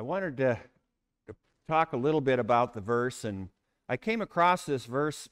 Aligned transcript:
I 0.00 0.02
wanted 0.02 0.38
to, 0.38 0.58
to 1.28 1.36
talk 1.68 1.92
a 1.92 1.98
little 1.98 2.22
bit 2.22 2.38
about 2.38 2.72
the 2.72 2.80
verse, 2.80 3.22
and 3.22 3.50
I 3.86 3.98
came 3.98 4.22
across 4.22 4.64
this 4.64 4.86
verse 4.86 5.28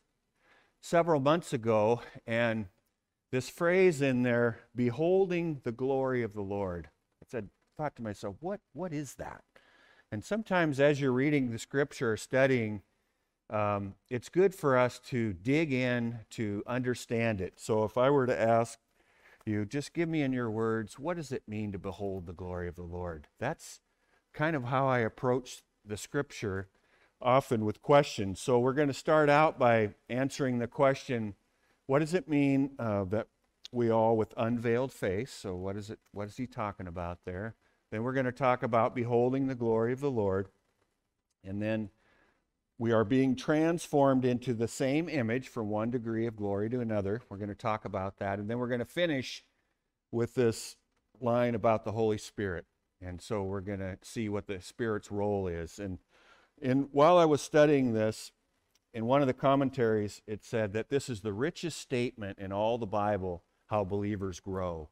several 0.83 1.21
months 1.21 1.55
ago, 1.55 2.03
and 2.27 2.67
this 3.33 3.49
phrase 3.49 4.03
in 4.03 4.25
there, 4.25 4.59
beholding 4.77 5.63
the 5.65 5.73
glory 5.73 6.23
of 6.23 6.35
the 6.35 6.43
Lord. 6.43 6.91
I 7.23 7.27
said, 7.31 7.49
thought 7.79 7.97
to 7.97 8.03
myself, 8.03 8.37
what, 8.41 8.61
what 8.75 8.93
is 8.93 9.15
that? 9.15 9.43
And 10.13 10.23
sometimes 10.23 10.81
as 10.81 11.01
you're 11.01 11.13
reading 11.13 11.51
the 11.51 11.59
scripture 11.59 12.13
or 12.13 12.19
studying, 12.19 12.83
um, 13.49 13.95
it's 14.11 14.29
good 14.29 14.55
for 14.55 14.77
us 14.77 14.99
to 15.07 15.33
dig 15.33 15.73
in 15.73 16.19
to 16.33 16.63
understand 16.67 17.41
it. 17.41 17.55
So 17.57 17.85
if 17.85 17.97
I 17.97 18.11
were 18.11 18.27
to 18.27 18.39
ask 18.39 18.79
you, 19.47 19.65
just 19.65 19.95
give 19.95 20.11
me 20.11 20.21
in 20.21 20.35
your 20.35 20.51
words, 20.51 20.99
what 20.99 21.17
does 21.17 21.33
it 21.33 21.45
mean 21.49 21.73
to 21.73 21.79
behold 21.79 22.27
the 22.27 22.35
glory 22.35 22.69
of 22.69 22.77
the 22.77 22.83
Lord? 22.83 23.29
That's 23.41 23.81
kind 24.39 24.55
of 24.55 24.67
how 24.67 24.87
I 24.87 25.01
approach 25.01 25.63
the 25.85 25.97
scripture, 25.97 26.69
often 27.21 27.65
with 27.65 27.83
questions. 27.83 28.41
So 28.41 28.61
we're 28.61 28.73
going 28.73 28.87
to 28.87 28.95
start 28.95 29.29
out 29.29 29.59
by 29.59 29.95
answering 30.09 30.61
the 30.61 30.69
question, 30.69 31.35
what 31.87 31.99
does 31.99 32.15
it 32.15 32.29
mean 32.29 32.71
uh, 32.79 33.03
that 33.05 33.27
we 33.73 33.91
all 33.91 34.17
with 34.17 34.33
unveiled 34.37 34.93
face? 34.93 35.33
So 35.33 35.57
what 35.57 35.77
is 35.77 35.91
it? 35.91 35.99
What 36.13 36.29
is 36.29 36.37
he 36.37 36.47
talking 36.47 36.87
about 36.87 37.25
there? 37.25 37.57
Then 37.91 38.05
we're 38.05 38.13
going 38.13 38.27
to 38.27 38.33
talk 38.33 38.63
about 38.63 38.95
beholding 38.95 39.49
the 39.49 39.57
glory 39.57 39.93
of 39.93 39.99
the 39.99 40.11
Lord, 40.11 40.51
and 41.43 41.61
then 41.61 41.91
we 42.79 42.93
are 42.93 43.05
being 43.05 43.35
transformed 43.35 44.25
into 44.25 44.55
the 44.55 44.69
same 44.69 45.09
image 45.09 45.49
from 45.49 45.69
one 45.69 45.91
degree 45.91 46.27
of 46.27 46.37
glory 46.37 46.71
to 46.71 46.79
another. 46.79 47.23
We're 47.29 47.39
going 47.39 47.49
to 47.49 47.57
talk 47.57 47.85
about 47.85 48.19
that. 48.19 48.39
And 48.39 48.49
then 48.49 48.61
we're 48.61 48.69
going 48.69 48.79
to 48.79 48.85
finish 48.85 49.43
with 50.13 50.37
this 50.37 50.77
line 51.21 51.57
about 51.57 51.85
the 51.85 51.91
Holy 51.91 52.19
Spirit. 52.19 52.67
And 53.01 53.21
so 53.21 53.43
we're 53.43 53.61
going 53.61 53.79
to 53.79 53.99
see 54.03 54.29
what 54.29 54.47
the 54.47 54.61
Spirit's 54.61 55.11
role 55.11 55.47
is. 55.47 55.79
And, 55.79 55.99
and 56.61 56.89
while 56.93 57.19
I 57.19 57.25
was 57.25 57.41
studying 57.41 57.93
this, 57.93 58.33
in 58.95 59.07
one 59.07 59.21
of 59.21 59.27
the 59.27 59.35
commentaries, 59.35 60.23
it 60.27 60.45
said 60.45 60.73
that 60.73 60.89
this 60.89 61.09
is 61.09 61.21
the 61.21 61.33
richest 61.33 61.79
statement 61.79 62.39
in 62.39 62.53
all 62.53 62.79
the 62.79 62.87
Bible 62.87 63.45
how 63.67 63.85
believers 63.85 64.41
grow. 64.41 64.89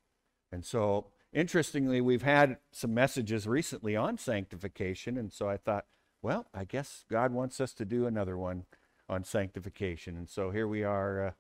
And 0.53 0.65
so, 0.65 1.07
interestingly, 1.33 2.01
we've 2.01 2.23
had 2.23 2.59
some 2.73 2.95
messages 2.95 3.47
recently 3.47 3.97
on 3.97 4.19
sanctification. 4.19 5.17
And 5.17 5.33
so 5.33 5.49
I 5.49 5.57
thought, 5.57 5.87
well, 6.23 6.47
I 6.55 6.65
guess 6.65 7.05
God 7.11 7.33
wants 7.33 7.61
us 7.61 7.73
to 7.75 7.85
do 7.85 8.07
another 8.07 8.37
one 8.37 8.65
on 9.09 9.25
sanctification. 9.25 10.17
And 10.17 10.29
so 10.29 10.51
here 10.51 10.69
we 10.69 10.85
are 10.85 11.27
uh, 11.27 11.31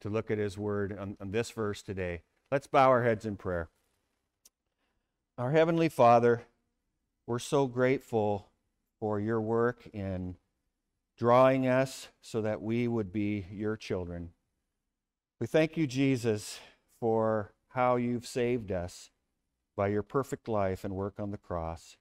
to 0.00 0.08
look 0.08 0.30
at 0.30 0.38
His 0.38 0.56
Word 0.56 0.96
on, 0.98 1.16
on 1.20 1.30
this 1.30 1.50
verse 1.50 1.82
today. 1.82 2.22
Let's 2.50 2.66
bow 2.66 2.88
our 2.88 3.02
heads 3.02 3.26
in 3.26 3.36
prayer. 3.36 3.68
Our 5.38 5.50
Heavenly 5.50 5.90
Father, 5.90 6.44
we're 7.26 7.38
so 7.38 7.66
grateful 7.66 8.48
for 8.98 9.20
your 9.20 9.38
work 9.38 9.86
in 9.92 10.36
drawing 11.18 11.66
us 11.66 12.08
so 12.22 12.40
that 12.40 12.62
we 12.62 12.88
would 12.88 13.12
be 13.12 13.44
your 13.52 13.76
children. 13.76 14.30
We 15.38 15.46
thank 15.46 15.76
you, 15.76 15.86
Jesus, 15.86 16.58
for 17.00 17.52
how 17.68 17.96
you've 17.96 18.26
saved 18.26 18.72
us 18.72 19.10
by 19.76 19.88
your 19.88 20.02
perfect 20.02 20.48
life 20.48 20.84
and 20.84 20.96
work 20.96 21.20
on 21.20 21.32
the 21.32 21.36
cross. 21.36 21.98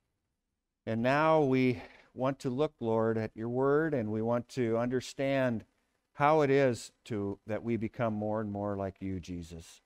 And 0.86 1.04
now 1.04 1.42
we 1.42 1.82
want 2.14 2.40
to 2.40 2.50
look, 2.50 2.76
Lord, 2.80 3.18
at 3.18 3.36
your 3.36 3.50
word 3.50 3.94
and 3.94 4.14
we 4.14 4.22
want 4.22 4.48
to 4.50 4.78
understand 4.78 5.66
how 6.14 6.40
it 6.40 6.50
is 6.50 6.94
to 7.04 7.38
that 7.48 7.64
we 7.66 7.76
become 7.76 8.14
more 8.14 8.40
and 8.40 8.50
more 8.50 8.78
like 8.78 9.02
you, 9.02 9.20
Jesus. 9.20 9.82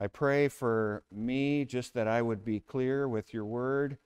I 0.00 0.06
pray 0.06 0.48
for 0.48 1.02
me 1.12 1.64
just 1.66 1.92
that 1.94 2.08
I 2.08 2.22
would 2.22 2.44
be 2.44 2.60
clear 2.60 3.06
with 3.06 3.34
your 3.34 3.44
word 3.44 3.98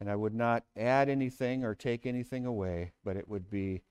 and 0.00 0.08
I 0.08 0.14
would 0.14 0.34
not 0.34 0.64
add 0.76 1.08
anything 1.08 1.64
or 1.64 1.74
take 1.74 2.06
anything 2.06 2.46
away, 2.46 2.92
but 3.04 3.16
it 3.16 3.28
would 3.28 3.50
be 3.50 3.82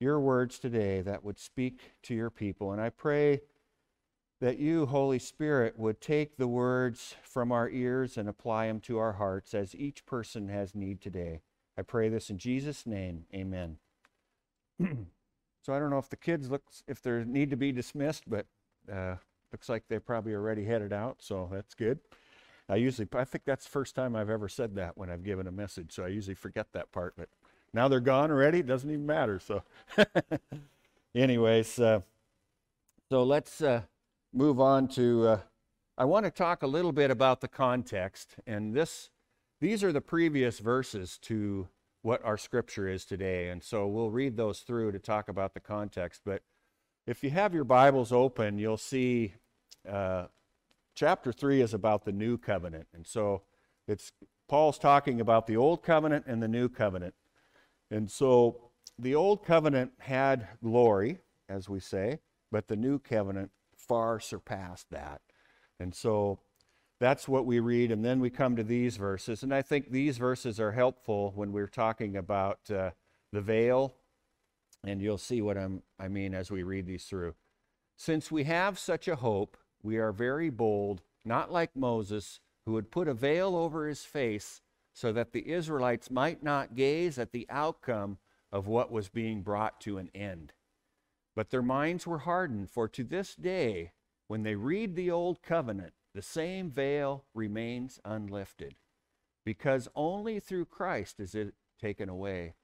your 0.00 0.20
words 0.20 0.58
today 0.58 1.00
that 1.00 1.24
would 1.24 1.38
speak 1.38 1.92
to 2.02 2.14
your 2.14 2.30
people. 2.30 2.72
And 2.72 2.80
I 2.80 2.90
pray 2.90 3.40
that 4.40 4.58
you, 4.58 4.86
Holy 4.86 5.18
Spirit, 5.18 5.78
would 5.78 6.00
take 6.00 6.36
the 6.36 6.48
words 6.48 7.14
from 7.22 7.52
our 7.52 7.70
ears 7.70 8.18
and 8.18 8.28
apply 8.28 8.66
them 8.66 8.80
to 8.80 8.98
our 8.98 9.12
hearts 9.12 9.54
as 9.54 9.74
each 9.74 10.04
person 10.04 10.48
has 10.48 10.74
need 10.74 11.00
today. 11.00 11.40
I 11.78 11.82
pray 11.82 12.08
this 12.08 12.28
in 12.28 12.38
Jesus' 12.38 12.84
name. 12.84 13.24
Amen. 13.32 13.78
so 14.80 15.72
I 15.72 15.78
don't 15.78 15.90
know 15.90 15.98
if 15.98 16.10
the 16.10 16.16
kids 16.16 16.50
look 16.50 16.64
if 16.88 17.00
they 17.00 17.24
need 17.24 17.50
to 17.50 17.56
be 17.56 17.72
dismissed, 17.72 18.24
but 18.28 18.46
uh, 18.92 19.14
looks 19.52 19.68
like 19.68 19.84
they 19.88 19.98
probably 19.98 20.34
already 20.34 20.64
headed 20.64 20.92
out, 20.92 21.16
so 21.20 21.48
that's 21.52 21.74
good. 21.74 21.98
I 22.68 22.76
usually 22.76 23.08
I 23.14 23.24
think 23.24 23.44
that's 23.44 23.64
the 23.64 23.70
first 23.70 23.94
time 23.94 24.16
I've 24.16 24.30
ever 24.30 24.48
said 24.48 24.74
that 24.76 24.96
when 24.96 25.10
I've 25.10 25.24
given 25.24 25.46
a 25.46 25.52
message, 25.52 25.92
so 25.92 26.04
I 26.04 26.08
usually 26.08 26.34
forget 26.34 26.68
that 26.72 26.92
part. 26.92 27.14
But 27.16 27.28
now 27.74 27.88
they're 27.88 28.00
gone 28.00 28.30
already. 28.30 28.60
It 28.60 28.66
doesn't 28.66 28.88
even 28.88 29.06
matter. 29.06 29.40
So, 29.40 29.62
anyways, 31.14 31.78
uh, 31.78 32.00
so 33.10 33.24
let's 33.24 33.60
uh, 33.60 33.82
move 34.32 34.60
on 34.60 34.88
to. 34.88 35.28
Uh, 35.28 35.38
I 35.98 36.04
want 36.04 36.24
to 36.24 36.30
talk 36.30 36.62
a 36.62 36.66
little 36.66 36.92
bit 36.92 37.10
about 37.10 37.40
the 37.40 37.48
context, 37.48 38.36
and 38.46 38.74
this 38.74 39.10
these 39.60 39.84
are 39.84 39.92
the 39.92 40.00
previous 40.00 40.58
verses 40.58 41.18
to 41.22 41.68
what 42.02 42.24
our 42.24 42.36
scripture 42.36 42.88
is 42.88 43.04
today. 43.04 43.48
And 43.48 43.62
so 43.62 43.86
we'll 43.86 44.10
read 44.10 44.36
those 44.36 44.60
through 44.60 44.92
to 44.92 44.98
talk 44.98 45.28
about 45.28 45.54
the 45.54 45.60
context. 45.60 46.22
But 46.24 46.42
if 47.06 47.22
you 47.22 47.30
have 47.30 47.54
your 47.54 47.64
Bibles 47.64 48.12
open, 48.12 48.58
you'll 48.58 48.76
see 48.76 49.34
uh, 49.88 50.26
chapter 50.94 51.32
3 51.32 51.60
is 51.60 51.74
about 51.74 52.04
the 52.04 52.12
new 52.12 52.38
covenant. 52.38 52.86
And 52.94 53.06
so 53.06 53.42
it's 53.88 54.12
Paul's 54.48 54.78
talking 54.78 55.20
about 55.20 55.46
the 55.46 55.56
old 55.56 55.82
covenant 55.82 56.24
and 56.26 56.42
the 56.42 56.48
new 56.48 56.68
covenant. 56.68 57.14
And 57.90 58.10
so 58.10 58.70
the 58.98 59.14
old 59.14 59.44
covenant 59.44 59.92
had 59.98 60.48
glory, 60.62 61.18
as 61.48 61.68
we 61.68 61.80
say, 61.80 62.20
but 62.50 62.68
the 62.68 62.76
new 62.76 62.98
covenant 62.98 63.50
far 63.76 64.20
surpassed 64.20 64.90
that. 64.90 65.20
And 65.80 65.94
so 65.94 66.40
that's 67.00 67.26
what 67.26 67.46
we 67.46 67.58
read. 67.60 67.90
And 67.90 68.04
then 68.04 68.20
we 68.20 68.30
come 68.30 68.56
to 68.56 68.62
these 68.62 68.96
verses. 68.96 69.42
And 69.42 69.52
I 69.52 69.62
think 69.62 69.90
these 69.90 70.18
verses 70.18 70.60
are 70.60 70.72
helpful 70.72 71.32
when 71.34 71.52
we're 71.52 71.66
talking 71.66 72.16
about 72.16 72.70
uh, 72.70 72.90
the 73.32 73.40
veil. 73.40 73.94
And 74.84 75.00
you'll 75.00 75.18
see 75.18 75.42
what 75.42 75.56
I'm, 75.56 75.82
I 75.98 76.08
mean 76.08 76.34
as 76.34 76.50
we 76.50 76.62
read 76.62 76.86
these 76.86 77.04
through. 77.04 77.34
Since 77.96 78.30
we 78.30 78.44
have 78.44 78.78
such 78.78 79.08
a 79.08 79.16
hope, 79.16 79.56
we 79.82 79.98
are 79.98 80.12
very 80.12 80.50
bold, 80.50 81.02
not 81.24 81.52
like 81.52 81.76
Moses, 81.76 82.40
who 82.66 82.72
would 82.72 82.90
put 82.90 83.08
a 83.08 83.14
veil 83.14 83.56
over 83.56 83.86
his 83.86 84.04
face 84.04 84.60
so 84.92 85.12
that 85.12 85.32
the 85.32 85.50
Israelites 85.50 86.10
might 86.10 86.42
not 86.42 86.74
gaze 86.74 87.18
at 87.18 87.32
the 87.32 87.46
outcome 87.48 88.18
of 88.50 88.66
what 88.66 88.92
was 88.92 89.08
being 89.08 89.42
brought 89.42 89.80
to 89.80 89.98
an 89.98 90.10
end. 90.14 90.52
But 91.34 91.50
their 91.50 91.62
minds 91.62 92.06
were 92.06 92.18
hardened, 92.18 92.70
for 92.70 92.88
to 92.88 93.02
this 93.02 93.34
day, 93.34 93.92
when 94.28 94.42
they 94.42 94.54
read 94.54 94.94
the 94.94 95.10
Old 95.10 95.42
Covenant, 95.42 95.94
the 96.14 96.22
same 96.22 96.70
veil 96.70 97.24
remains 97.34 97.98
unlifted 98.04 98.74
because 99.44 99.88
only 99.94 100.40
through 100.40 100.66
Christ 100.66 101.18
is 101.18 101.34
it 101.34 101.54
taken 101.80 102.08
away. 102.08 102.54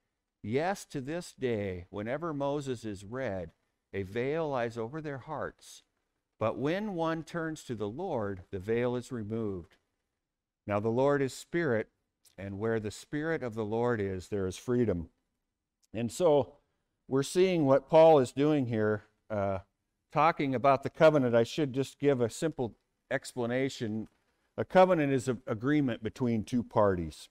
Yes, 0.43 0.85
to 0.87 1.01
this 1.01 1.33
day, 1.33 1.87
whenever 1.91 2.33
Moses 2.33 2.85
is 2.85 3.05
read, 3.05 3.51
a 3.93 4.03
veil 4.03 4.51
lies 4.51 4.79
over 4.79 5.01
their 5.01 5.19
hearts. 5.19 5.83
But 6.39 6.59
when 6.59 6.95
one 6.95 7.25
turns 7.25 7.65
to 7.65 7.75
the 7.75 7.89
Lord, 7.89 8.43
the 8.51 8.59
veil 8.59 8.95
is 8.95 9.11
removed. 9.11 9.77
Now, 10.67 10.81
the 10.81 10.89
Lord 10.89 11.23
is 11.23 11.35
Spirit, 11.35 11.89
and 12.37 12.59
where 12.59 12.79
the 12.79 12.91
Spirit 12.91 13.43
of 13.43 13.55
the 13.55 13.65
Lord 13.65 14.01
is, 14.01 14.29
there 14.29 14.47
is 14.47 14.57
freedom. 14.57 15.09
And 15.93 16.13
so 16.13 16.55
we're 17.09 17.23
seeing 17.23 17.65
what 17.65 17.89
Paul 17.89 18.19
is 18.19 18.33
doing 18.33 18.67
here, 18.67 19.05
uh, 19.31 19.59
talking 20.13 20.55
about 20.55 20.83
the 20.83 20.91
covenant. 20.91 21.35
I 21.35 21.43
should 21.43 21.73
just 21.73 21.99
give 21.99 22.21
a 22.21 22.31
simple 22.31 22.77
explanation, 23.11 24.09
a 24.57 24.65
covenant 24.65 25.13
is 25.13 25.29
an 25.29 25.41
agreement 25.47 26.03
between 26.03 26.45
two 26.45 26.63
parties. 26.63 27.29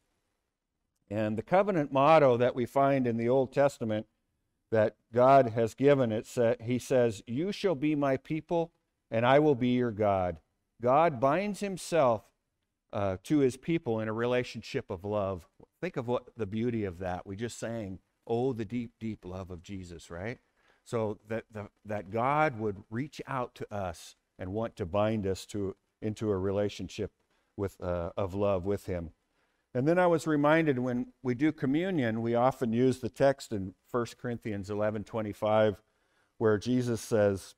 And 1.10 1.38
the 1.38 1.44
covenant 1.44 1.94
motto 1.94 2.38
that 2.38 2.56
we 2.56 2.66
find 2.66 3.08
in 3.08 3.18
the 3.18 3.30
Old 3.30 3.54
Testament 3.54 4.08
that 4.72 4.96
God 5.14 5.50
has 5.50 5.74
given, 5.74 6.12
it 6.12 6.28
he 6.62 6.80
says, 6.80 7.24
You 7.26 7.52
shall 7.52 7.76
be 7.76 7.96
my 7.96 8.18
people, 8.18 8.72
and 9.12 9.26
I 9.26 9.40
will 9.40 9.56
be 9.56 9.70
your 9.70 9.92
God. 9.92 10.38
God 10.82 11.20
binds 11.20 11.60
himself 11.60 12.24
uh, 12.94 13.18
to 13.24 13.40
his 13.40 13.58
people 13.58 14.00
in 14.00 14.08
a 14.08 14.14
relationship 14.14 14.90
of 14.90 15.04
love. 15.04 15.48
Think 15.82 15.98
of 15.98 16.08
what 16.08 16.30
the 16.38 16.46
beauty 16.46 16.86
of 16.86 17.00
that. 17.00 17.26
We 17.26 17.36
just 17.36 17.60
sang, 17.60 18.00
Oh, 18.30 18.52
the 18.52 18.66
deep, 18.66 18.92
deep 19.00 19.24
love 19.24 19.52
of 19.52 19.64
Jesus, 19.64 20.12
right? 20.12 20.40
So 20.84 21.18
that, 21.30 21.46
the, 21.52 21.70
that 21.86 22.12
God 22.12 22.60
would 22.60 22.84
reach 22.90 23.22
out 23.26 23.56
to 23.56 23.74
us 23.74 24.16
and 24.38 24.54
want 24.54 24.76
to 24.78 24.86
bind 24.86 25.26
us 25.26 25.46
to 25.48 25.76
into 26.02 26.30
a 26.30 26.38
relationship 26.38 27.12
with 27.56 27.82
uh, 27.82 28.12
of 28.16 28.34
love 28.34 28.66
with 28.66 28.86
him. 28.86 29.12
And 29.74 29.88
then 29.88 29.98
I 29.98 30.08
was 30.08 30.28
reminded 30.28 30.80
when 30.80 31.08
we 31.24 31.36
do 31.36 31.52
communion, 31.52 32.22
we 32.22 32.36
often 32.36 32.72
use 32.72 33.00
the 33.00 33.10
text 33.10 33.52
in 33.52 33.74
1 33.92 34.06
Corinthians 34.20 34.70
11:25 34.70 35.78
where 36.38 36.58
Jesus 36.58 37.02
says, 37.02 37.56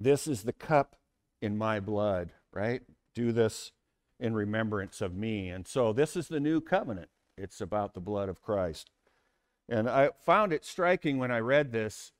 "This 0.00 0.26
is 0.26 0.42
the 0.42 0.52
cup 0.52 0.96
in 1.40 1.56
my 1.56 1.80
blood," 1.80 2.32
right? 2.52 2.82
Do 3.14 3.32
this 3.32 3.72
in 4.20 4.34
remembrance 4.34 5.00
of 5.00 5.14
me. 5.14 5.48
And 5.48 5.66
so 5.66 5.92
this 5.92 6.16
is 6.16 6.28
the 6.28 6.40
new 6.40 6.60
covenant. 6.60 7.08
it's 7.36 7.60
about 7.60 7.94
the 7.94 8.00
blood 8.00 8.28
of 8.28 8.42
Christ. 8.42 8.90
And 9.68 9.88
I 9.88 10.10
found 10.24 10.52
it 10.52 10.64
striking 10.64 11.18
when 11.18 11.30
I 11.30 11.38
read 11.38 11.70
this. 11.70 12.10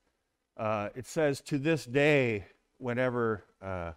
Uh, 0.55 0.89
it 0.95 1.05
says, 1.05 1.41
to 1.41 1.57
this 1.57 1.85
day, 1.85 2.45
whenever 2.77 3.43
uh, 3.61 3.91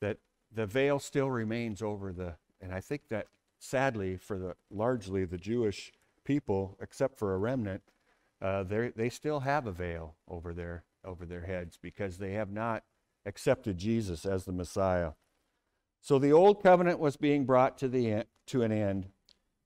that 0.00 0.18
the 0.54 0.66
veil 0.66 0.98
still 0.98 1.30
remains 1.30 1.80
over 1.80 2.12
the, 2.12 2.34
and 2.60 2.70
I 2.70 2.80
think 2.80 3.08
that 3.08 3.28
sadly 3.58 4.18
for 4.18 4.38
the 4.38 4.56
largely 4.70 5.24
the 5.24 5.38
Jewish 5.38 5.92
people, 6.24 6.76
except 6.82 7.18
for 7.18 7.34
a 7.34 7.38
remnant, 7.38 7.82
uh, 8.42 8.64
they 8.64 9.08
still 9.08 9.40
have 9.40 9.66
a 9.66 9.72
veil 9.72 10.16
over 10.28 10.52
their 10.52 10.84
over 11.04 11.24
their 11.24 11.46
heads 11.46 11.78
because 11.80 12.18
they 12.18 12.32
have 12.32 12.50
not 12.50 12.84
accepted 13.26 13.78
Jesus 13.78 14.24
as 14.24 14.44
the 14.44 14.52
Messiah. 14.52 15.12
So 16.00 16.18
the 16.18 16.32
old 16.32 16.62
covenant 16.62 16.98
was 16.98 17.16
being 17.16 17.44
brought 17.44 17.78
to 17.78 17.88
the 17.88 18.24
to 18.46 18.62
an 18.62 18.72
end. 18.72 19.08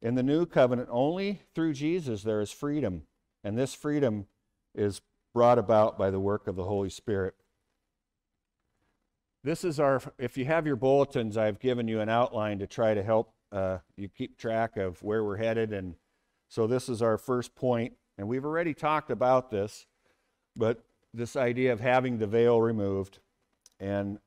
In 0.02 0.14
the 0.14 0.22
new 0.22 0.44
covenant, 0.44 0.88
only 0.90 1.40
through 1.54 1.72
Jesus 1.72 2.22
there 2.22 2.40
is 2.40 2.52
freedom, 2.52 3.02
and 3.42 3.56
this 3.56 3.74
freedom 3.74 4.26
is 4.74 5.00
brought 5.34 5.58
about 5.58 5.98
by 5.98 6.10
the 6.10 6.20
work 6.20 6.46
of 6.46 6.56
the 6.56 6.64
Holy 6.64 6.90
Spirit. 6.90 7.34
This 9.42 9.64
is 9.64 9.78
our, 9.78 10.02
if 10.18 10.36
you 10.36 10.44
have 10.44 10.66
your 10.66 10.76
bulletins, 10.76 11.36
I've 11.36 11.60
given 11.60 11.88
you 11.88 12.00
an 12.00 12.08
outline 12.08 12.58
to 12.58 12.66
try 12.66 12.94
to 12.94 13.02
help 13.02 13.32
uh, 13.52 13.78
you 13.96 14.08
keep 14.08 14.36
track 14.36 14.76
of 14.76 15.02
where 15.02 15.24
we're 15.24 15.36
headed. 15.36 15.72
And 15.72 15.94
so 16.48 16.66
this 16.66 16.88
is 16.88 17.00
our 17.00 17.16
first 17.16 17.54
point, 17.54 17.94
and 18.18 18.28
we've 18.28 18.44
already 18.44 18.74
talked 18.74 19.10
about 19.10 19.50
this, 19.50 19.86
but 20.56 20.84
this 21.14 21.36
idea 21.36 21.72
of 21.72 21.80
having 21.80 22.18
the 22.18 22.26
veil 22.26 22.60
removed. 22.60 23.20
And 23.78 24.18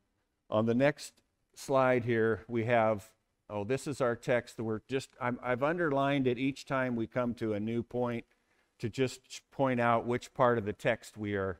on 0.49 0.65
the 0.65 0.75
next 0.75 1.13
slide 1.55 2.05
here, 2.05 2.43
we 2.47 2.65
have, 2.65 3.09
oh, 3.49 3.63
this 3.63 3.87
is 3.87 4.01
our 4.01 4.15
text. 4.15 4.59
We're 4.59 4.81
just, 4.87 5.09
i 5.19 5.31
have 5.43 5.63
underlined 5.63 6.27
it 6.27 6.37
each 6.37 6.65
time 6.65 6.95
we 6.95 7.07
come 7.07 7.33
to 7.35 7.53
a 7.53 7.59
new 7.59 7.83
point 7.83 8.25
to 8.79 8.89
just 8.89 9.41
point 9.51 9.79
out 9.79 10.05
which 10.05 10.33
part 10.33 10.57
of 10.57 10.65
the 10.65 10.73
text 10.73 11.17
we 11.17 11.35
are 11.35 11.59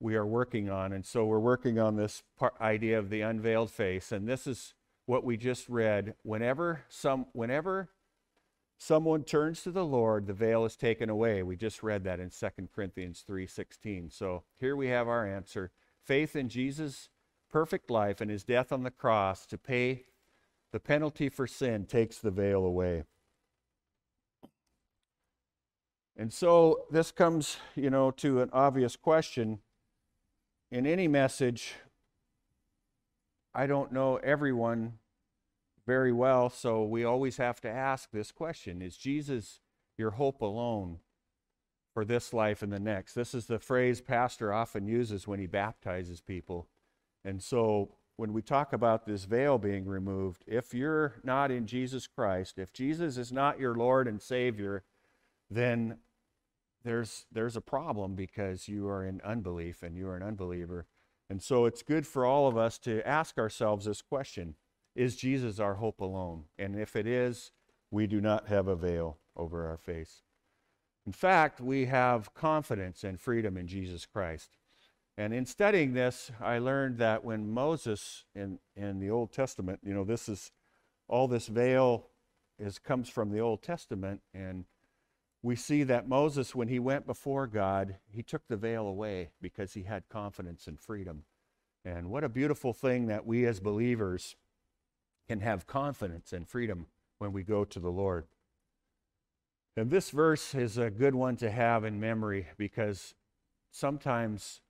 we 0.00 0.16
are 0.16 0.26
working 0.26 0.68
on. 0.68 0.92
And 0.92 1.06
so 1.06 1.24
we're 1.24 1.38
working 1.38 1.78
on 1.78 1.96
this 1.96 2.22
part, 2.38 2.54
idea 2.60 2.98
of 2.98 3.08
the 3.08 3.22
unveiled 3.22 3.70
face. 3.70 4.12
And 4.12 4.28
this 4.28 4.46
is 4.46 4.74
what 5.06 5.24
we 5.24 5.36
just 5.36 5.68
read. 5.68 6.14
Whenever 6.22 6.82
some 6.88 7.26
whenever 7.32 7.88
someone 8.76 9.24
turns 9.24 9.62
to 9.62 9.70
the 9.70 9.84
Lord, 9.84 10.26
the 10.26 10.34
veil 10.34 10.64
is 10.64 10.76
taken 10.76 11.08
away. 11.08 11.42
We 11.42 11.56
just 11.56 11.82
read 11.82 12.04
that 12.04 12.20
in 12.20 12.30
2 12.30 12.68
Corinthians 12.74 13.24
3:16. 13.26 14.10
So 14.10 14.42
here 14.60 14.76
we 14.76 14.88
have 14.88 15.08
our 15.08 15.26
answer. 15.26 15.70
Faith 16.04 16.36
in 16.36 16.48
Jesus' 16.48 17.08
perfect 17.50 17.90
life 17.90 18.20
and 18.20 18.30
his 18.30 18.44
death 18.44 18.72
on 18.72 18.82
the 18.82 18.90
cross 18.90 19.46
to 19.46 19.56
pay 19.56 20.04
the 20.72 20.80
penalty 20.80 21.28
for 21.28 21.46
sin 21.46 21.86
takes 21.86 22.18
the 22.18 22.30
veil 22.30 22.64
away. 22.64 23.04
And 26.16 26.32
so 26.32 26.84
this 26.90 27.10
comes, 27.10 27.56
you 27.74 27.90
know, 27.90 28.10
to 28.12 28.40
an 28.40 28.50
obvious 28.52 28.96
question. 28.96 29.60
In 30.70 30.86
any 30.86 31.08
message, 31.08 31.74
I 33.54 33.66
don't 33.66 33.92
know 33.92 34.16
everyone 34.16 34.94
very 35.86 36.12
well, 36.12 36.50
so 36.50 36.82
we 36.84 37.04
always 37.04 37.36
have 37.36 37.60
to 37.62 37.70
ask 37.70 38.10
this 38.10 38.32
question 38.32 38.82
Is 38.82 38.96
Jesus 38.96 39.60
your 39.96 40.12
hope 40.12 40.40
alone 40.40 40.98
for 41.94 42.04
this 42.04 42.34
life 42.34 42.62
and 42.62 42.72
the 42.72 42.80
next? 42.80 43.14
This 43.14 43.34
is 43.34 43.46
the 43.46 43.58
phrase 43.58 44.00
Pastor 44.00 44.52
often 44.52 44.86
uses 44.86 45.26
when 45.26 45.38
he 45.38 45.46
baptizes 45.46 46.20
people. 46.20 46.66
And 47.24 47.42
so 47.42 47.92
when 48.16 48.32
we 48.32 48.42
talk 48.42 48.72
about 48.72 49.06
this 49.06 49.24
veil 49.24 49.56
being 49.56 49.86
removed, 49.86 50.44
if 50.46 50.74
you're 50.74 51.14
not 51.22 51.50
in 51.50 51.66
Jesus 51.66 52.06
Christ, 52.06 52.58
if 52.58 52.72
Jesus 52.72 53.16
is 53.16 53.32
not 53.32 53.58
your 53.58 53.74
Lord 53.74 54.06
and 54.06 54.20
Savior, 54.20 54.84
then 55.50 55.98
there's 56.84 57.26
there's 57.32 57.56
a 57.56 57.62
problem 57.62 58.14
because 58.14 58.68
you 58.68 58.88
are 58.88 59.04
in 59.04 59.20
unbelief 59.24 59.82
and 59.82 59.96
you 59.96 60.08
are 60.08 60.16
an 60.16 60.22
unbeliever. 60.22 60.86
And 61.30 61.42
so 61.42 61.64
it's 61.64 61.82
good 61.82 62.06
for 62.06 62.26
all 62.26 62.46
of 62.46 62.56
us 62.56 62.78
to 62.80 63.06
ask 63.08 63.38
ourselves 63.38 63.86
this 63.86 64.02
question 64.02 64.56
is 64.94 65.16
Jesus 65.16 65.58
our 65.58 65.74
hope 65.74 66.00
alone? 66.00 66.44
And 66.58 66.78
if 66.78 66.94
it 66.94 67.06
is, 67.06 67.50
we 67.90 68.06
do 68.06 68.20
not 68.20 68.48
have 68.48 68.68
a 68.68 68.76
veil 68.76 69.18
over 69.36 69.66
our 69.66 69.76
face. 69.76 70.23
In 71.06 71.12
fact, 71.12 71.60
we 71.60 71.86
have 71.86 72.32
confidence 72.34 73.04
and 73.04 73.20
freedom 73.20 73.56
in 73.56 73.66
Jesus 73.66 74.06
Christ. 74.06 74.56
And 75.16 75.32
in 75.32 75.46
studying 75.46 75.92
this, 75.92 76.32
I 76.40 76.58
learned 76.58 76.98
that 76.98 77.24
when 77.24 77.48
Moses 77.48 78.24
in, 78.34 78.58
in 78.74 78.98
the 78.98 79.10
Old 79.10 79.32
Testament, 79.32 79.80
you 79.84 79.94
know, 79.94 80.04
this 80.04 80.28
is 80.28 80.50
all 81.06 81.28
this 81.28 81.46
veil 81.46 82.06
is 82.58 82.78
comes 82.78 83.08
from 83.08 83.30
the 83.30 83.40
Old 83.40 83.62
Testament, 83.62 84.22
and 84.32 84.64
we 85.42 85.56
see 85.56 85.82
that 85.84 86.08
Moses, 86.08 86.54
when 86.54 86.68
he 86.68 86.78
went 86.78 87.06
before 87.06 87.46
God, 87.46 87.96
he 88.08 88.22
took 88.22 88.48
the 88.48 88.56
veil 88.56 88.86
away 88.86 89.30
because 89.42 89.74
he 89.74 89.82
had 89.82 90.08
confidence 90.08 90.66
and 90.66 90.80
freedom. 90.80 91.24
And 91.84 92.08
what 92.08 92.24
a 92.24 92.28
beautiful 92.28 92.72
thing 92.72 93.06
that 93.08 93.26
we 93.26 93.44
as 93.44 93.60
believers 93.60 94.36
can 95.28 95.40
have 95.40 95.66
confidence 95.66 96.32
and 96.32 96.48
freedom 96.48 96.86
when 97.18 97.32
we 97.32 97.42
go 97.42 97.64
to 97.64 97.78
the 97.78 97.90
Lord. 97.90 98.26
And 99.76 99.90
this 99.90 100.10
verse 100.10 100.54
is 100.54 100.78
a 100.78 100.90
good 100.90 101.14
one 101.14 101.36
to 101.36 101.50
have 101.50 101.84
in 101.84 101.98
memory 101.98 102.46
because 102.56 103.14
sometimes 103.72 104.60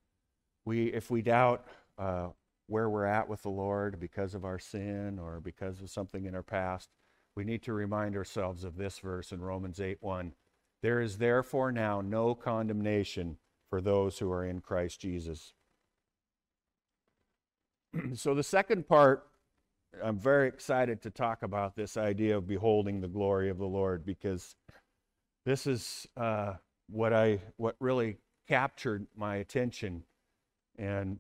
we, 0.65 0.87
if 0.87 1.11
we 1.11 1.21
doubt 1.21 1.67
uh, 1.99 2.29
where 2.69 2.89
we're 2.89 3.05
at 3.05 3.29
with 3.29 3.43
the 3.43 3.51
Lord 3.51 4.01
because 4.01 4.35
of 4.35 4.47
our 4.47 4.59
sin 4.59 5.19
or 5.19 5.41
because 5.41 5.83
of 5.83 5.91
something 5.91 6.25
in 6.25 6.35
our 6.35 6.43
past, 6.43 6.89
we 7.37 7.45
need 7.45 7.62
to 7.65 7.75
remind 7.75 8.17
ourselves 8.17 8.65
of 8.65 8.77
this 8.77 8.99
verse 8.99 9.31
in 9.31 9.43
Romans 9.43 9.79
8 9.79 9.99
1. 10.01 10.33
There 10.83 11.01
is 11.03 11.19
therefore 11.19 11.71
now 11.71 12.01
no 12.01 12.35
condemnation 12.35 13.37
for 13.69 13.83
those 13.83 14.19
who 14.19 14.31
are 14.31 14.45
in 14.45 14.61
Christ 14.61 15.01
Jesus. 15.01 15.53
so 18.15 18.35
the 18.35 18.43
second 18.43 18.89
part 18.89 19.27
I'm 20.03 20.19
very 20.19 20.49
excited 20.49 21.03
to 21.03 21.11
talk 21.11 21.43
about 21.43 21.77
this 21.77 21.97
idea 21.97 22.37
of 22.37 22.49
beholding 22.49 23.01
the 23.01 23.09
glory 23.09 23.49
of 23.49 23.59
the 23.59 23.67
Lord 23.67 24.05
because 24.05 24.56
this 25.44 25.67
is 25.67 26.08
uh, 26.17 26.55
what 26.88 27.12
I 27.12 27.41
what 27.56 27.76
really 27.81 28.19
captured 28.49 29.06
my 29.17 29.37
attention. 29.37 30.05
And 30.79 31.19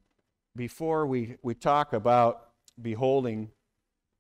before 0.56 1.06
we, 1.06 1.36
we 1.42 1.54
talk 1.54 1.92
about 1.92 2.48
beholding 2.80 3.50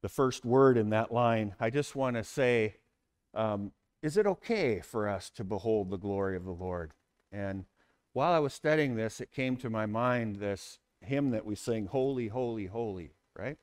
the 0.02 0.08
first 0.08 0.44
word 0.44 0.76
in 0.76 0.90
that 0.90 1.12
line, 1.12 1.54
I 1.60 1.70
just 1.70 1.96
want 1.96 2.16
to 2.16 2.24
say, 2.24 2.76
um, 3.34 3.72
is 4.02 4.16
it 4.16 4.26
okay 4.26 4.80
for 4.80 5.08
us 5.08 5.30
to 5.30 5.44
behold 5.44 5.90
the 5.90 5.96
glory 5.96 6.36
of 6.36 6.44
the 6.44 6.52
Lord? 6.52 6.92
And 7.32 7.64
while 8.12 8.32
I 8.32 8.38
was 8.38 8.54
studying 8.54 8.96
this, 8.96 9.20
it 9.20 9.32
came 9.32 9.56
to 9.56 9.70
my 9.70 9.86
mind 9.86 10.36
this 10.36 10.78
hymn 11.00 11.30
that 11.30 11.44
we 11.44 11.54
sing, 11.54 11.86
Holy, 11.86 12.28
Holy, 12.28 12.66
Holy, 12.66 13.12
right? 13.36 13.58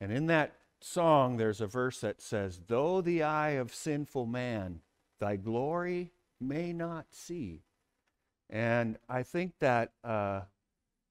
And 0.00 0.12
in 0.12 0.26
that 0.26 0.54
song, 0.80 1.36
there's 1.36 1.60
a 1.60 1.66
verse 1.66 2.00
that 2.00 2.22
says, 2.22 2.60
Though 2.66 3.00
the 3.00 3.22
eye 3.22 3.50
of 3.50 3.74
sinful 3.74 4.26
man 4.26 4.80
thy 5.18 5.36
glory 5.36 6.12
may 6.40 6.72
not 6.72 7.06
see. 7.10 7.62
And 8.50 8.96
I 9.08 9.22
think 9.22 9.52
that 9.60 9.92
uh, 10.02 10.42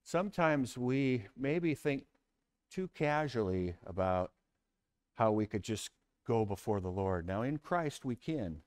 sometimes 0.04 0.78
we 0.78 1.26
maybe 1.38 1.76
think 1.76 2.06
too 2.72 2.90
casually 2.96 3.76
about 3.86 4.32
how 5.16 5.32
we 5.32 5.46
could 5.46 5.64
just 5.64 5.90
go 6.26 6.46
before 6.46 6.80
the 6.80 6.90
Lord. 6.90 7.28
Now, 7.28 7.42
in 7.42 7.58
Christ, 7.58 8.06
we 8.06 8.16
can, 8.16 8.62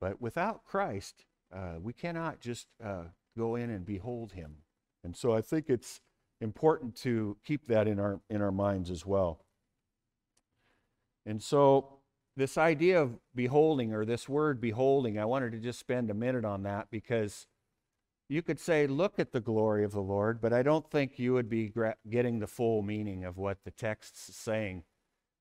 but 0.00 0.20
without 0.20 0.64
Christ, 0.64 1.24
uh, 1.54 1.74
we 1.80 1.92
cannot 1.92 2.40
just 2.40 2.68
uh, 2.82 3.04
go 3.36 3.56
in 3.56 3.70
and 3.70 3.84
behold 3.84 4.32
him. 4.32 4.56
And 5.02 5.16
so 5.16 5.32
I 5.32 5.40
think 5.40 5.68
it's 5.68 6.00
important 6.40 6.96
to 6.96 7.36
keep 7.44 7.66
that 7.66 7.86
in 7.86 8.00
our, 8.00 8.20
in 8.30 8.40
our 8.40 8.52
minds 8.52 8.90
as 8.90 9.04
well. 9.04 9.44
And 11.26 11.42
so, 11.42 12.00
this 12.36 12.58
idea 12.58 13.00
of 13.00 13.18
beholding, 13.34 13.92
or 13.92 14.04
this 14.04 14.28
word 14.28 14.60
beholding, 14.60 15.18
I 15.18 15.24
wanted 15.24 15.52
to 15.52 15.58
just 15.58 15.78
spend 15.78 16.10
a 16.10 16.14
minute 16.14 16.44
on 16.44 16.62
that 16.64 16.88
because 16.90 17.46
you 18.28 18.42
could 18.42 18.58
say, 18.58 18.86
look 18.86 19.18
at 19.18 19.32
the 19.32 19.40
glory 19.40 19.84
of 19.84 19.92
the 19.92 20.00
Lord, 20.00 20.40
but 20.40 20.52
I 20.52 20.62
don't 20.62 20.90
think 20.90 21.18
you 21.18 21.34
would 21.34 21.48
be 21.48 21.72
getting 22.08 22.38
the 22.38 22.46
full 22.46 22.82
meaning 22.82 23.24
of 23.24 23.36
what 23.36 23.58
the 23.64 23.70
text's 23.70 24.34
saying 24.34 24.82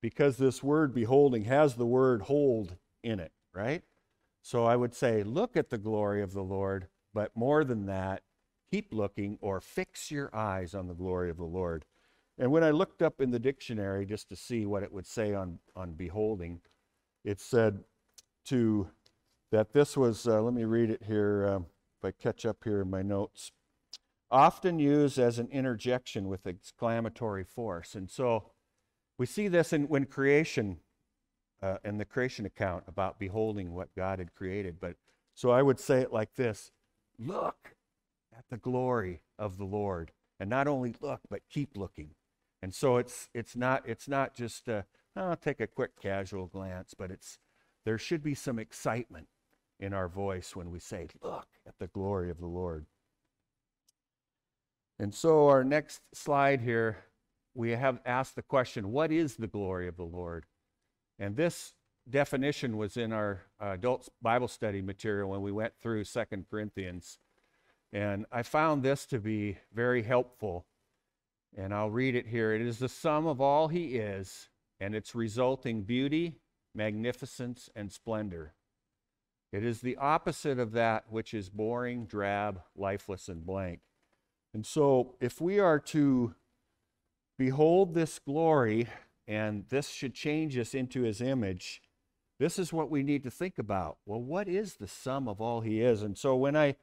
because 0.01 0.37
this 0.37 0.61
word 0.61 0.93
beholding 0.93 1.45
has 1.45 1.75
the 1.75 1.85
word 1.85 2.23
hold 2.23 2.75
in 3.03 3.19
it, 3.19 3.31
right? 3.53 3.83
So 4.41 4.65
I 4.65 4.75
would 4.75 4.93
say, 4.93 5.23
look 5.23 5.55
at 5.55 5.69
the 5.69 5.77
glory 5.77 6.21
of 6.21 6.33
the 6.33 6.43
Lord, 6.43 6.87
but 7.13 7.31
more 7.35 7.63
than 7.63 7.85
that, 7.85 8.21
keep 8.69 8.93
looking 8.93 9.37
or 9.39 9.61
fix 9.61 10.11
your 10.11 10.29
eyes 10.35 10.75
on 10.75 10.87
the 10.87 10.93
glory 10.93 11.29
of 11.29 11.37
the 11.37 11.45
Lord. 11.45 11.85
And 12.37 12.51
when 12.51 12.63
I 12.63 12.71
looked 12.71 13.01
up 13.01 13.21
in 13.21 13.31
the 13.31 13.39
dictionary 13.39 14.05
just 14.05 14.27
to 14.29 14.35
see 14.35 14.65
what 14.65 14.83
it 14.83 14.91
would 14.91 15.07
say 15.07 15.33
on, 15.33 15.59
on 15.75 15.93
beholding, 15.93 16.59
it 17.23 17.39
said 17.39 17.83
to 18.45 18.87
that 19.51 19.73
this 19.73 19.95
was, 19.95 20.27
uh, 20.27 20.41
let 20.41 20.53
me 20.53 20.63
read 20.63 20.89
it 20.89 21.03
here, 21.03 21.45
uh, 21.47 21.59
if 21.59 22.05
I 22.05 22.11
catch 22.11 22.45
up 22.45 22.57
here 22.63 22.81
in 22.81 22.89
my 22.89 23.01
notes, 23.01 23.51
often 24.31 24.79
used 24.79 25.19
as 25.19 25.37
an 25.37 25.47
interjection 25.51 26.27
with 26.27 26.47
exclamatory 26.47 27.43
force. 27.43 27.93
And 27.93 28.09
so 28.09 28.51
we 29.17 29.25
see 29.25 29.47
this 29.47 29.71
in 29.71 29.87
when 29.87 30.05
creation 30.05 30.79
uh, 31.61 31.77
in 31.85 31.97
the 31.97 32.05
creation 32.05 32.45
account 32.45 32.83
about 32.87 33.19
beholding 33.19 33.73
what 33.73 33.95
God 33.95 34.19
had 34.19 34.33
created. 34.35 34.77
But 34.81 34.95
so 35.33 35.49
I 35.51 35.61
would 35.61 35.79
say 35.79 36.01
it 36.01 36.11
like 36.11 36.35
this 36.35 36.71
Look 37.17 37.75
at 38.37 38.45
the 38.49 38.57
glory 38.57 39.21
of 39.39 39.57
the 39.57 39.65
Lord. 39.65 40.11
And 40.39 40.49
not 40.49 40.67
only 40.67 40.95
look, 40.99 41.21
but 41.29 41.41
keep 41.49 41.77
looking. 41.77 42.09
And 42.61 42.73
so 42.73 42.97
it's, 42.97 43.29
it's, 43.33 43.55
not, 43.55 43.83
it's 43.87 44.07
not 44.07 44.33
just, 44.33 44.67
uh, 44.67 44.81
I'll 45.15 45.35
take 45.35 45.59
a 45.59 45.67
quick 45.67 45.99
casual 46.01 46.47
glance, 46.47 46.93
but 46.97 47.11
it's, 47.11 47.37
there 47.85 47.97
should 47.97 48.23
be 48.23 48.33
some 48.33 48.57
excitement 48.57 49.27
in 49.79 49.93
our 49.93 50.07
voice 50.07 50.55
when 50.55 50.71
we 50.71 50.79
say, 50.79 51.07
Look 51.21 51.47
at 51.67 51.77
the 51.79 51.87
glory 51.87 52.29
of 52.29 52.39
the 52.39 52.47
Lord. 52.47 52.85
And 54.99 55.13
so, 55.13 55.47
our 55.47 55.63
next 55.63 56.01
slide 56.13 56.61
here, 56.61 56.97
we 57.53 57.71
have 57.71 57.99
asked 58.05 58.35
the 58.35 58.41
question, 58.41 58.91
What 58.91 59.11
is 59.11 59.35
the 59.35 59.47
glory 59.47 59.87
of 59.87 59.97
the 59.97 60.03
Lord? 60.03 60.45
And 61.19 61.35
this 61.35 61.73
definition 62.09 62.77
was 62.77 62.97
in 62.97 63.13
our 63.13 63.41
uh, 63.61 63.71
adult 63.71 64.09
Bible 64.21 64.47
study 64.47 64.81
material 64.81 65.29
when 65.29 65.41
we 65.41 65.51
went 65.51 65.73
through 65.81 66.03
Second 66.05 66.45
Corinthians. 66.49 67.19
And 67.91 68.25
I 68.31 68.41
found 68.41 68.81
this 68.81 69.05
to 69.07 69.19
be 69.19 69.57
very 69.73 70.01
helpful. 70.01 70.65
And 71.55 71.71
I'll 71.71 71.91
read 71.91 72.15
it 72.15 72.25
here. 72.25 72.53
It 72.53 72.61
is 72.61 72.79
the 72.79 72.89
sum 72.89 73.27
of 73.27 73.39
all 73.39 73.67
he 73.67 73.95
is 73.95 74.49
and 74.79 74.95
its 74.95 75.15
resulting 75.15 75.83
beauty, 75.83 76.35
magnificence, 76.75 77.69
and 77.75 77.91
splendor. 77.91 78.53
It 79.51 79.63
is 79.63 79.81
the 79.81 79.97
opposite 79.97 80.59
of 80.59 80.71
that 80.71 81.05
which 81.09 81.33
is 81.33 81.49
boring, 81.49 82.05
drab, 82.05 82.61
lifeless, 82.75 83.27
and 83.29 83.45
blank. 83.45 83.81
And 84.53 84.65
so, 84.65 85.15
if 85.19 85.39
we 85.39 85.59
are 85.59 85.79
to 85.79 86.33
behold 87.37 87.93
this 87.93 88.19
glory, 88.19 88.87
and 89.27 89.65
this 89.69 89.89
should 89.89 90.13
change 90.13 90.57
us 90.57 90.73
into 90.73 91.03
his 91.03 91.21
image, 91.21 91.81
this 92.39 92.59
is 92.59 92.73
what 92.73 92.89
we 92.89 93.03
need 93.03 93.23
to 93.23 93.31
think 93.31 93.57
about. 93.57 93.97
Well, 94.05 94.21
what 94.21 94.47
is 94.47 94.75
the 94.75 94.87
sum 94.87 95.27
of 95.27 95.39
all 95.39 95.61
he 95.61 95.81
is? 95.81 96.01
And 96.01 96.17
so, 96.17 96.35
when 96.35 96.55
I 96.55 96.75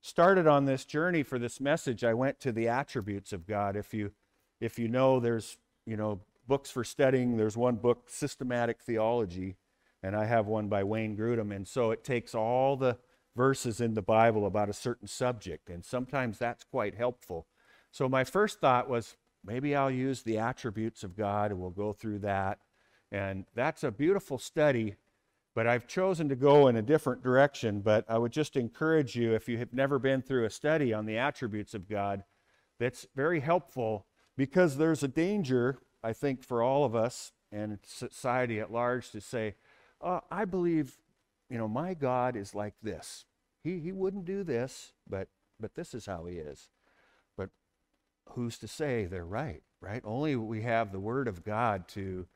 started 0.00 0.46
on 0.46 0.64
this 0.64 0.84
journey 0.84 1.22
for 1.22 1.38
this 1.38 1.60
message, 1.60 2.04
I 2.04 2.14
went 2.14 2.40
to 2.40 2.52
the 2.52 2.68
attributes 2.68 3.32
of 3.32 3.46
God. 3.46 3.74
If 3.74 3.92
you 3.94 4.12
if 4.60 4.78
you 4.78 4.88
know 4.88 5.20
there's, 5.20 5.56
you 5.86 5.96
know, 5.96 6.20
books 6.48 6.70
for 6.70 6.82
studying, 6.82 7.36
there's 7.36 7.56
one 7.56 7.76
book, 7.76 8.08
Systematic 8.08 8.80
Theology, 8.80 9.56
and 10.02 10.16
I 10.16 10.24
have 10.24 10.46
one 10.46 10.68
by 10.68 10.82
Wayne 10.82 11.16
Grudem. 11.16 11.54
And 11.54 11.68
so 11.68 11.90
it 11.90 12.02
takes 12.02 12.34
all 12.34 12.76
the 12.76 12.98
verses 13.36 13.80
in 13.80 13.94
the 13.94 14.02
Bible 14.02 14.46
about 14.46 14.68
a 14.68 14.72
certain 14.72 15.06
subject, 15.06 15.68
and 15.68 15.84
sometimes 15.84 16.38
that's 16.38 16.64
quite 16.64 16.96
helpful. 16.96 17.46
So 17.90 18.08
my 18.08 18.24
first 18.24 18.60
thought 18.60 18.88
was 18.88 19.16
maybe 19.44 19.76
I'll 19.76 19.90
use 19.90 20.22
the 20.22 20.38
attributes 20.38 21.04
of 21.04 21.16
God 21.16 21.50
and 21.50 21.60
we'll 21.60 21.70
go 21.70 21.92
through 21.92 22.20
that. 22.20 22.58
And 23.10 23.44
that's 23.54 23.84
a 23.84 23.90
beautiful 23.90 24.38
study, 24.38 24.96
but 25.54 25.66
I've 25.66 25.86
chosen 25.86 26.28
to 26.28 26.36
go 26.36 26.68
in 26.68 26.76
a 26.76 26.82
different 26.82 27.22
direction. 27.22 27.80
But 27.80 28.04
I 28.08 28.18
would 28.18 28.32
just 28.32 28.56
encourage 28.56 29.16
you, 29.16 29.34
if 29.34 29.48
you 29.48 29.58
have 29.58 29.72
never 29.72 29.98
been 29.98 30.20
through 30.20 30.44
a 30.44 30.50
study 30.50 30.92
on 30.92 31.06
the 31.06 31.16
attributes 31.16 31.74
of 31.74 31.88
God, 31.88 32.24
that's 32.78 33.06
very 33.16 33.40
helpful 33.40 34.06
because 34.36 34.76
there's 34.76 35.02
a 35.02 35.08
danger, 35.08 35.78
I 36.02 36.12
think, 36.12 36.42
for 36.44 36.62
all 36.62 36.84
of 36.84 36.94
us 36.94 37.32
and 37.50 37.78
society 37.84 38.60
at 38.60 38.72
large 38.72 39.10
to 39.10 39.20
say, 39.20 39.54
oh, 40.00 40.20
I 40.30 40.44
believe, 40.44 40.98
you 41.50 41.58
know, 41.58 41.68
my 41.68 41.94
God 41.94 42.36
is 42.36 42.54
like 42.54 42.74
this. 42.82 43.24
He, 43.64 43.80
he 43.80 43.92
wouldn't 43.92 44.24
do 44.24 44.44
this, 44.44 44.92
but, 45.08 45.28
but 45.58 45.74
this 45.74 45.94
is 45.94 46.06
how 46.06 46.26
he 46.26 46.36
is. 46.36 46.68
But 47.36 47.50
who's 48.30 48.58
to 48.58 48.68
say 48.68 49.06
they're 49.06 49.24
right, 49.24 49.62
right? 49.80 50.02
Only 50.04 50.36
we 50.36 50.62
have 50.62 50.92
the 50.92 51.00
Word 51.00 51.26
of 51.26 51.44
God 51.44 51.88
to, 51.88 52.26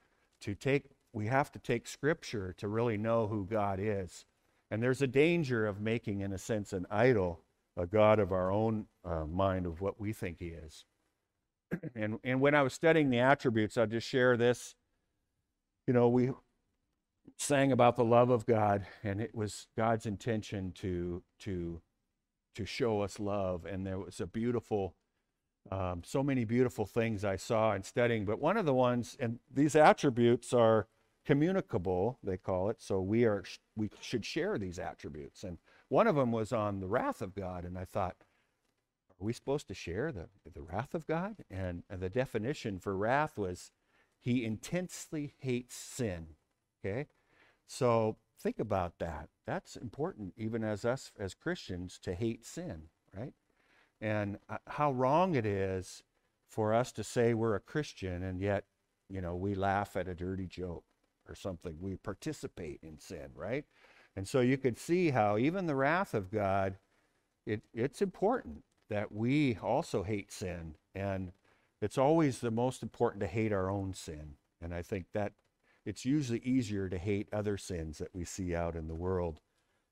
to 0.40 0.54
take, 0.54 0.90
we 1.12 1.26
have 1.26 1.52
to 1.52 1.58
take 1.58 1.86
Scripture 1.86 2.54
to 2.58 2.68
really 2.68 2.96
know 2.96 3.26
who 3.28 3.46
God 3.46 3.78
is. 3.80 4.24
And 4.70 4.82
there's 4.82 5.02
a 5.02 5.06
danger 5.06 5.66
of 5.66 5.80
making, 5.80 6.20
in 6.20 6.32
a 6.32 6.38
sense, 6.38 6.72
an 6.72 6.86
idol, 6.90 7.40
a 7.76 7.86
God 7.86 8.18
of 8.18 8.32
our 8.32 8.50
own 8.50 8.86
uh, 9.04 9.26
mind 9.26 9.66
of 9.66 9.80
what 9.80 10.00
we 10.00 10.12
think 10.12 10.38
He 10.38 10.48
is. 10.48 10.84
and, 11.94 12.18
and 12.24 12.40
when 12.40 12.54
I 12.54 12.62
was 12.62 12.72
studying 12.72 13.10
the 13.10 13.20
attributes, 13.20 13.76
I'll 13.76 13.86
just 13.86 14.08
share 14.08 14.36
this. 14.36 14.74
You 15.86 15.94
know, 15.94 16.08
we, 16.08 16.30
sang 17.38 17.72
about 17.72 17.96
the 17.96 18.04
love 18.04 18.30
of 18.30 18.46
God, 18.46 18.86
and 19.02 19.20
it 19.20 19.34
was 19.34 19.66
God's 19.76 20.06
intention 20.06 20.72
to 20.76 21.22
to 21.40 21.80
to 22.54 22.64
show 22.64 23.00
us 23.00 23.18
love. 23.18 23.64
And 23.64 23.86
there 23.86 23.98
was 23.98 24.20
a 24.20 24.26
beautiful, 24.26 24.94
um, 25.70 26.02
so 26.04 26.22
many 26.22 26.44
beautiful 26.44 26.86
things 26.86 27.24
I 27.24 27.36
saw 27.36 27.74
in 27.74 27.82
studying. 27.82 28.24
But 28.26 28.40
one 28.40 28.56
of 28.58 28.66
the 28.66 28.74
ones, 28.74 29.16
and 29.18 29.38
these 29.52 29.74
attributes 29.74 30.52
are 30.52 30.86
communicable, 31.24 32.18
they 32.22 32.36
call 32.36 32.70
it. 32.70 32.80
So 32.80 33.00
we 33.00 33.24
are 33.24 33.44
we 33.76 33.90
should 34.00 34.24
share 34.24 34.58
these 34.58 34.78
attributes. 34.78 35.44
And 35.44 35.58
one 35.88 36.06
of 36.06 36.16
them 36.16 36.32
was 36.32 36.52
on 36.52 36.80
the 36.80 36.88
wrath 36.88 37.22
of 37.22 37.34
God, 37.34 37.64
and 37.64 37.78
I 37.78 37.84
thought. 37.84 38.16
Are 39.22 39.24
we 39.24 39.32
supposed 39.32 39.68
to 39.68 39.74
share 39.74 40.10
the, 40.10 40.28
the 40.52 40.62
wrath 40.62 40.94
of 40.94 41.06
God? 41.06 41.44
And, 41.48 41.84
the 41.88 42.08
definition 42.08 42.80
for 42.80 42.96
wrath 42.96 43.38
was 43.38 43.70
he 44.20 44.44
intensely 44.44 45.34
hates 45.38 45.76
sin. 45.76 46.26
Okay? 46.84 47.06
So 47.68 48.16
think 48.40 48.58
about 48.58 48.98
that. 48.98 49.28
That's 49.46 49.76
important, 49.76 50.34
even 50.36 50.64
as 50.64 50.84
us 50.84 51.12
as 51.20 51.34
Christians, 51.34 52.00
to 52.02 52.14
hate 52.14 52.44
sin, 52.44 52.88
right? 53.16 53.32
And 54.00 54.38
uh, 54.48 54.58
how 54.66 54.90
wrong 54.90 55.36
it 55.36 55.46
is 55.46 56.02
for 56.48 56.74
us 56.74 56.90
to 56.92 57.04
say 57.04 57.32
we're 57.32 57.54
a 57.54 57.60
Christian 57.60 58.24
and 58.24 58.40
yet, 58.40 58.64
you 59.08 59.20
know, 59.20 59.36
we 59.36 59.54
laugh 59.54 59.94
at 59.96 60.08
a 60.08 60.14
dirty 60.14 60.46
joke 60.46 60.84
or 61.28 61.36
something. 61.36 61.76
We 61.80 61.94
participate 61.94 62.80
in 62.82 62.98
sin, 62.98 63.30
right? 63.36 63.64
And 64.16 64.26
so 64.26 64.40
you 64.40 64.58
could 64.58 64.78
see 64.80 65.10
how 65.10 65.38
even 65.38 65.66
the 65.66 65.76
wrath 65.76 66.12
of 66.12 66.32
God, 66.32 66.76
it, 67.46 67.62
it's 67.72 68.02
important 68.02 68.64
that 68.92 69.10
we 69.10 69.56
also 69.62 70.02
hate 70.02 70.30
sin. 70.30 70.74
And 70.94 71.32
it's 71.80 71.96
always 71.96 72.40
the 72.40 72.50
most 72.50 72.82
important 72.82 73.22
to 73.22 73.26
hate 73.26 73.50
our 73.50 73.70
own 73.70 73.94
sin. 73.94 74.34
And 74.60 74.74
I 74.74 74.82
think 74.82 75.06
that 75.14 75.32
it's 75.86 76.04
usually 76.04 76.40
easier 76.40 76.90
to 76.90 76.98
hate 76.98 77.28
other 77.32 77.56
sins 77.56 77.96
that 77.98 78.14
we 78.14 78.26
see 78.26 78.54
out 78.54 78.76
in 78.76 78.88
the 78.88 78.94
world. 78.94 79.40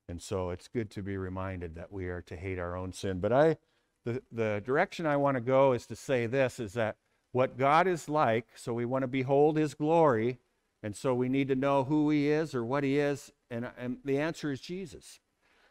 And 0.07 0.21
so 0.21 0.51
it's 0.51 0.67
good 0.67 0.91
to 0.91 1.01
be 1.01 1.17
reminded 1.17 1.73
that 1.75 1.91
we 1.91 2.09
are 2.09 2.21
to 2.21 2.35
hate 2.35 2.59
our 2.59 2.77
own 2.77 2.93
sin. 2.93 3.19
But 3.19 3.33
I 3.33 3.57
the, 4.05 4.21
the 4.31 4.61
direction 4.63 5.07
I 5.07 5.17
want 5.17 5.35
to 5.35 5.41
go 5.41 5.73
is 5.73 5.87
to 5.87 5.95
say 5.95 6.27
this 6.27 6.59
is 6.59 6.73
that 6.73 6.97
what 7.31 7.57
God 7.57 7.87
is 7.87 8.07
like, 8.07 8.45
so 8.55 8.71
we 8.73 8.85
want 8.85 9.01
to 9.01 9.07
behold 9.07 9.57
his 9.57 9.73
glory, 9.73 10.37
and 10.83 10.95
so 10.95 11.13
we 11.15 11.29
need 11.29 11.47
to 11.47 11.55
know 11.55 11.85
who 11.85 12.09
he 12.09 12.29
is 12.29 12.53
or 12.53 12.63
what 12.63 12.83
he 12.83 12.99
is, 12.99 13.31
and, 13.49 13.69
and 13.77 13.97
the 14.05 14.19
answer 14.19 14.51
is 14.51 14.61
Jesus. 14.61 15.19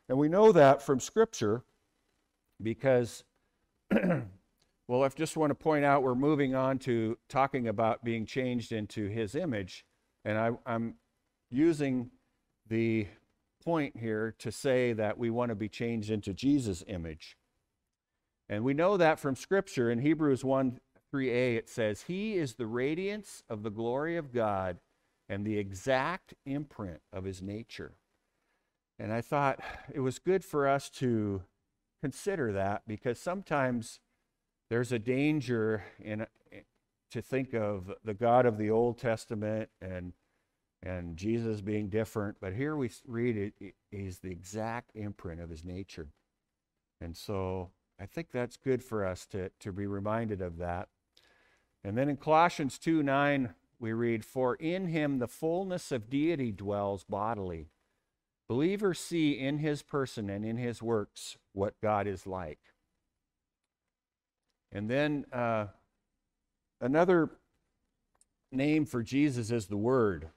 And 0.08 0.18
we 0.18 0.28
know 0.28 0.50
that 0.52 0.82
from 0.82 0.98
Scripture 0.98 1.62
because, 2.62 3.24
well, 3.90 5.04
I 5.04 5.08
just 5.08 5.36
want 5.36 5.50
to 5.50 5.54
point 5.54 5.84
out 5.84 6.02
we're 6.02 6.14
moving 6.14 6.54
on 6.54 6.78
to 6.80 7.18
talking 7.28 7.68
about 7.68 8.04
being 8.04 8.26
changed 8.26 8.72
into 8.72 9.08
his 9.08 9.34
image. 9.34 9.84
And 10.24 10.38
I, 10.38 10.50
I'm 10.66 10.94
using 11.50 12.10
the 12.68 13.06
point 13.64 13.96
here 13.96 14.34
to 14.38 14.50
say 14.50 14.92
that 14.92 15.18
we 15.18 15.30
want 15.30 15.50
to 15.50 15.54
be 15.54 15.68
changed 15.68 16.10
into 16.10 16.32
Jesus' 16.32 16.82
image. 16.86 17.36
And 18.48 18.64
we 18.64 18.74
know 18.74 18.96
that 18.96 19.20
from 19.20 19.36
Scripture. 19.36 19.90
In 19.90 20.00
Hebrews 20.00 20.44
1 20.44 20.80
3a, 21.12 21.56
it 21.56 21.68
says, 21.68 22.02
He 22.02 22.34
is 22.34 22.54
the 22.54 22.66
radiance 22.66 23.42
of 23.48 23.62
the 23.62 23.70
glory 23.70 24.16
of 24.16 24.32
God 24.32 24.78
and 25.28 25.44
the 25.44 25.58
exact 25.58 26.34
imprint 26.44 27.00
of 27.12 27.24
His 27.24 27.42
nature. 27.42 27.94
And 28.98 29.12
I 29.12 29.20
thought 29.20 29.60
it 29.92 30.00
was 30.00 30.18
good 30.18 30.44
for 30.44 30.68
us 30.68 30.90
to 30.90 31.42
consider 32.00 32.52
that 32.52 32.82
because 32.86 33.18
sometimes 33.18 34.00
there's 34.68 34.92
a 34.92 34.98
danger 34.98 35.84
in 36.00 36.26
to 37.10 37.20
think 37.20 37.54
of 37.54 37.92
the 38.04 38.14
God 38.14 38.46
of 38.46 38.56
the 38.56 38.70
Old 38.70 38.98
Testament 38.98 39.68
and 39.80 40.12
and 40.82 41.16
Jesus 41.16 41.60
being 41.60 41.90
different, 41.90 42.38
but 42.40 42.54
here 42.54 42.74
we 42.74 42.90
read 43.06 43.36
it, 43.36 43.74
he's 43.90 44.20
the 44.20 44.30
exact 44.30 44.92
imprint 44.94 45.40
of 45.40 45.50
his 45.50 45.62
nature. 45.62 46.08
And 47.02 47.14
so 47.14 47.70
I 48.00 48.06
think 48.06 48.30
that's 48.30 48.56
good 48.56 48.82
for 48.82 49.04
us 49.04 49.26
to, 49.26 49.50
to 49.60 49.72
be 49.72 49.86
reminded 49.86 50.40
of 50.40 50.56
that. 50.56 50.88
And 51.84 51.98
then 51.98 52.08
in 52.08 52.16
Colossians 52.16 52.78
2 52.78 53.02
9, 53.02 53.54
we 53.78 53.92
read, 53.92 54.24
For 54.24 54.54
in 54.54 54.86
him 54.86 55.18
the 55.18 55.28
fullness 55.28 55.92
of 55.92 56.08
deity 56.08 56.52
dwells 56.52 57.04
bodily. 57.04 57.68
Believers 58.48 58.98
see 58.98 59.38
in 59.38 59.58
his 59.58 59.82
person 59.82 60.28
and 60.28 60.44
in 60.44 60.56
his 60.56 60.82
works 60.82 61.36
what 61.52 61.74
God 61.82 62.06
is 62.06 62.26
like. 62.26 62.60
And 64.72 64.88
then 64.88 65.24
uh, 65.32 65.66
Another 66.80 67.28
name 68.50 68.86
for 68.86 69.02
Jesus 69.02 69.50
is 69.50 69.66
the 69.66 69.76
Word. 69.76 70.28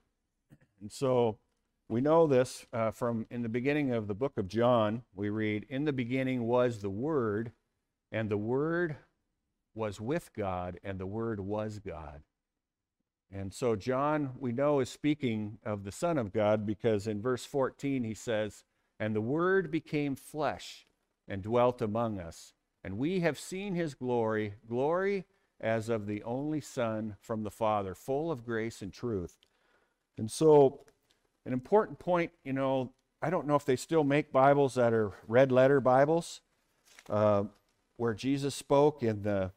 And 0.82 0.92
so 0.92 1.38
we 1.88 2.02
know 2.02 2.28
this 2.28 2.66
uh, 2.74 2.92
from 2.92 3.26
in 3.30 3.44
the 3.44 3.50
beginning 3.50 3.92
of 3.94 4.08
the 4.08 4.14
book 4.14 4.34
of 4.36 4.50
John. 4.50 5.04
We 5.16 5.30
read, 5.30 5.66
In 5.70 5.86
the 5.86 5.94
beginning 5.94 6.46
was 6.46 6.80
the 6.80 6.90
Word, 6.90 7.54
and 8.12 8.30
the 8.30 8.38
Word 8.38 8.98
was 9.74 10.02
with 10.02 10.32
God, 10.36 10.80
and 10.84 11.00
the 11.00 11.08
Word 11.08 11.40
was 11.40 11.80
God. 11.80 12.24
And 13.32 13.54
so, 13.54 13.78
John, 13.78 14.32
we 14.38 14.52
know, 14.52 14.82
is 14.82 14.90
speaking 14.90 15.60
of 15.66 15.86
the 15.86 15.92
Son 15.94 16.18
of 16.18 16.34
God 16.34 16.66
because 16.66 17.08
in 17.08 17.22
verse 17.22 17.46
14 17.46 18.04
he 18.04 18.14
says, 18.14 18.66
And 19.00 19.16
the 19.16 19.22
Word 19.22 19.72
became 19.72 20.16
flesh 20.16 20.86
and 21.28 21.42
dwelt 21.42 21.82
among 21.82 22.20
us, 22.20 22.54
and 22.84 22.98
we 22.98 23.22
have 23.22 23.40
seen 23.40 23.76
his 23.76 23.94
glory, 23.94 24.56
glory 24.68 25.26
as 25.60 25.88
of 25.90 26.06
the 26.06 26.22
only 26.24 26.60
Son 26.60 27.16
from 27.22 27.44
the 27.44 27.52
Father, 27.52 27.96
full 27.96 28.32
of 28.32 28.46
grace 28.46 28.82
and 28.82 28.92
truth. 28.92 29.38
And 30.18 30.30
so, 30.30 30.82
an 31.46 31.54
important 31.54 32.00
point, 32.00 32.32
you 32.44 32.54
know, 32.54 32.92
I 33.22 33.30
don't 33.30 33.48
know 33.48 33.56
if 33.56 33.66
they 33.66 33.78
still 33.78 34.04
make 34.04 34.34
Bibles 34.34 34.76
that 34.76 34.94
are 34.94 35.14
red 35.28 35.52
letter 35.52 35.80
Bibles, 35.80 36.42
uh, 37.10 37.46
where 37.96 38.14
Jesus 38.14 38.54
spoke 38.54 39.02
in 39.02 39.22
the 39.22 39.54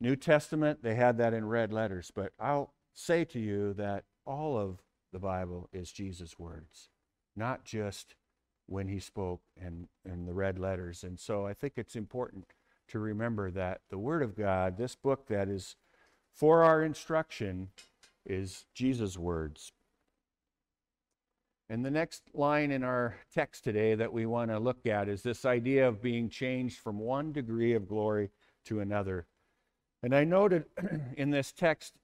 New 0.00 0.14
Testament, 0.14 0.82
they 0.82 0.94
had 0.94 1.18
that 1.18 1.34
in 1.34 1.46
red 1.46 1.72
letters. 1.72 2.12
But 2.14 2.32
I'll 2.38 2.74
say 2.94 3.24
to 3.24 3.40
you 3.40 3.74
that 3.74 4.04
all 4.24 4.56
of 4.56 4.82
the 5.12 5.18
Bible 5.18 5.68
is 5.72 5.90
Jesus' 5.90 6.38
words, 6.38 6.90
not 7.34 7.64
just 7.64 8.14
when 8.66 8.88
he 8.88 8.98
spoke 8.98 9.40
and 9.60 9.88
in 10.04 10.26
the 10.26 10.34
red 10.34 10.58
letters. 10.58 11.04
And 11.04 11.18
so 11.18 11.46
I 11.46 11.54
think 11.54 11.74
it's 11.76 11.96
important 11.96 12.46
to 12.88 12.98
remember 12.98 13.50
that 13.50 13.80
the 13.90 13.98
Word 13.98 14.22
of 14.22 14.36
God, 14.36 14.76
this 14.76 14.94
book 14.94 15.26
that 15.28 15.48
is 15.48 15.76
for 16.32 16.62
our 16.62 16.82
instruction, 16.82 17.68
is 18.24 18.66
Jesus' 18.74 19.16
words. 19.16 19.72
And 21.68 21.84
the 21.84 21.90
next 21.90 22.22
line 22.32 22.70
in 22.70 22.84
our 22.84 23.16
text 23.34 23.64
today 23.64 23.94
that 23.96 24.12
we 24.12 24.24
want 24.26 24.50
to 24.50 24.58
look 24.58 24.86
at 24.86 25.08
is 25.08 25.22
this 25.22 25.44
idea 25.44 25.88
of 25.88 26.02
being 26.02 26.28
changed 26.28 26.78
from 26.78 26.98
one 26.98 27.32
degree 27.32 27.74
of 27.74 27.88
glory 27.88 28.30
to 28.66 28.80
another. 28.80 29.26
And 30.02 30.14
I 30.14 30.22
noted 30.22 30.66
in 31.16 31.30
this 31.30 31.52
text, 31.52 31.94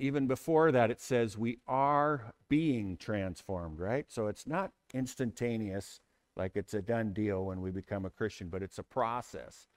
even 0.00 0.26
before 0.26 0.72
that, 0.72 0.90
it 0.90 1.00
says 1.00 1.36
we 1.36 1.58
are 1.68 2.32
being 2.48 2.96
transformed, 2.96 3.78
right? 3.78 4.06
So 4.08 4.26
it's 4.26 4.46
not 4.46 4.72
instantaneous, 4.94 6.00
like 6.36 6.52
it's 6.54 6.74
a 6.74 6.82
done 6.82 7.12
deal 7.12 7.44
when 7.44 7.60
we 7.60 7.70
become 7.70 8.06
a 8.06 8.10
Christian, 8.10 8.48
but 8.48 8.62
it's 8.62 8.78
a 8.78 8.82
process. 8.82 9.68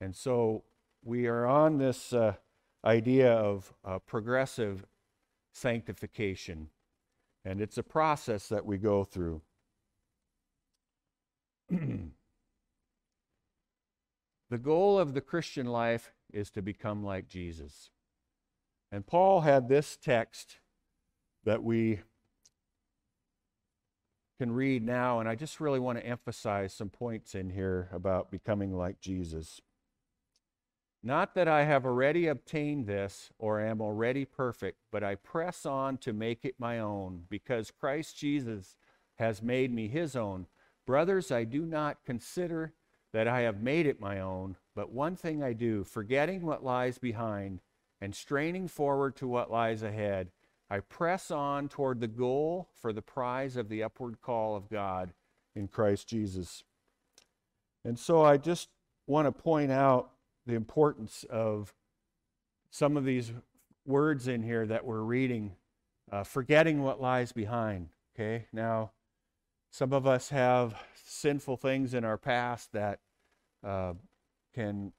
And 0.00 0.14
so 0.14 0.64
we 1.02 1.26
are 1.26 1.46
on 1.46 1.78
this 1.78 2.12
uh, 2.12 2.34
idea 2.84 3.32
of 3.32 3.72
uh, 3.84 3.98
progressive 4.00 4.84
sanctification, 5.52 6.68
and 7.44 7.60
it's 7.60 7.78
a 7.78 7.82
process 7.82 8.48
that 8.48 8.66
we 8.66 8.78
go 8.78 9.04
through. 9.04 9.40
the 11.70 12.10
goal 14.60 14.98
of 14.98 15.14
the 15.14 15.20
Christian 15.20 15.66
life 15.66 16.12
is 16.32 16.50
to 16.50 16.62
become 16.62 17.02
like 17.02 17.28
Jesus. 17.28 17.90
And 18.92 19.06
Paul 19.06 19.40
had 19.40 19.68
this 19.68 19.96
text 19.96 20.58
that 21.44 21.64
we 21.64 22.00
can 24.38 24.52
read 24.52 24.84
now, 24.84 25.18
and 25.18 25.28
I 25.28 25.34
just 25.34 25.60
really 25.60 25.80
want 25.80 25.98
to 25.98 26.06
emphasize 26.06 26.74
some 26.74 26.90
points 26.90 27.34
in 27.34 27.48
here 27.48 27.88
about 27.90 28.30
becoming 28.30 28.76
like 28.76 29.00
Jesus. 29.00 29.62
Not 31.02 31.34
that 31.34 31.48
I 31.48 31.64
have 31.64 31.86
already 31.86 32.26
obtained 32.26 32.86
this 32.86 33.30
or 33.38 33.60
am 33.60 33.80
already 33.80 34.26
perfect, 34.26 34.78
but 34.92 35.02
I 35.02 35.14
press 35.14 35.64
on 35.64 35.96
to 35.98 36.12
make 36.12 36.44
it 36.44 36.56
my 36.58 36.78
own, 36.78 37.24
because 37.30 37.70
Christ 37.70 38.18
Jesus 38.18 38.76
has 39.14 39.42
made 39.42 39.72
me 39.72 39.88
his 39.88 40.14
own. 40.14 40.46
Brothers, 40.86 41.32
I 41.32 41.44
do 41.44 41.64
not 41.64 42.04
consider 42.04 42.74
that 43.12 43.26
I 43.26 43.40
have 43.40 43.62
made 43.62 43.86
it 43.86 44.00
my 44.00 44.20
own, 44.20 44.56
but 44.74 44.92
one 44.92 45.16
thing 45.16 45.42
I 45.42 45.54
do, 45.54 45.82
forgetting 45.82 46.42
what 46.42 46.64
lies 46.64 46.98
behind 46.98 47.60
and 48.02 48.16
straining 48.16 48.66
forward 48.66 49.14
to 49.14 49.28
what 49.28 49.48
lies 49.48 49.84
ahead, 49.84 50.26
I 50.68 50.80
press 50.80 51.30
on 51.30 51.68
toward 51.68 52.00
the 52.00 52.08
goal 52.08 52.68
for 52.74 52.92
the 52.92 53.00
prize 53.00 53.56
of 53.56 53.68
the 53.68 53.84
upward 53.84 54.20
call 54.20 54.56
of 54.56 54.68
God 54.68 55.12
in 55.54 55.68
Christ 55.68 56.08
Jesus. 56.08 56.64
And 57.84 57.96
so 57.96 58.24
I 58.24 58.38
just 58.38 58.70
want 59.06 59.28
to 59.28 59.32
point 59.32 59.70
out 59.70 60.10
the 60.46 60.54
importance 60.54 61.24
of 61.30 61.72
some 62.70 62.96
of 62.96 63.04
these 63.04 63.32
words 63.86 64.26
in 64.26 64.42
here 64.42 64.66
that 64.66 64.84
we're 64.84 65.02
reading, 65.02 65.52
uh, 66.10 66.24
forgetting 66.24 66.82
what 66.82 67.00
lies 67.00 67.30
behind. 67.30 67.90
Okay, 68.16 68.46
now 68.52 68.90
some 69.70 69.92
of 69.92 70.08
us 70.08 70.30
have 70.30 70.74
sinful 71.04 71.56
things 71.56 71.94
in 71.94 72.04
our 72.04 72.18
past 72.18 72.72
that 72.72 72.98
uh, 73.62 73.92
can 74.54 74.92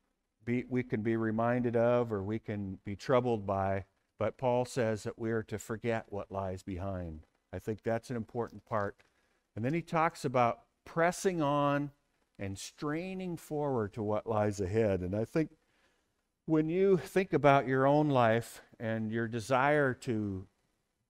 be 0.45 0.65
we 0.69 0.83
can 0.83 1.01
be 1.01 1.15
reminded 1.15 1.75
of 1.75 2.11
or 2.11 2.23
we 2.23 2.39
can 2.39 2.79
be 2.85 2.95
troubled 2.95 3.45
by. 3.45 3.85
But 4.19 4.37
Paul 4.37 4.65
says 4.65 5.03
that 5.03 5.17
we 5.17 5.31
are 5.31 5.43
to 5.43 5.57
forget 5.57 6.05
what 6.09 6.31
lies 6.31 6.63
behind. 6.63 7.25
I 7.51 7.59
think 7.59 7.83
that's 7.83 8.09
an 8.09 8.15
important 8.15 8.65
part. 8.65 9.03
And 9.55 9.63
then 9.63 9.73
he 9.73 9.81
talks 9.81 10.25
about 10.25 10.59
pressing 10.85 11.41
on 11.41 11.91
and 12.39 12.57
straining 12.57 13.37
forward 13.37 13.93
to 13.93 14.03
what 14.03 14.27
lies 14.27 14.59
ahead. 14.59 15.01
And 15.01 15.15
I 15.15 15.25
think 15.25 15.51
when 16.45 16.69
you 16.69 16.97
think 16.97 17.33
about 17.33 17.67
your 17.67 17.85
own 17.87 18.09
life 18.09 18.61
and 18.79 19.11
your 19.11 19.27
desire 19.27 19.93
to 19.93 20.47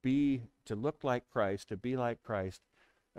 be, 0.01 0.43
to 0.65 0.75
look 0.75 1.03
like 1.03 1.29
Christ, 1.29 1.69
to 1.69 1.77
be 1.77 1.95
like 1.95 2.21
Christ, 2.23 2.61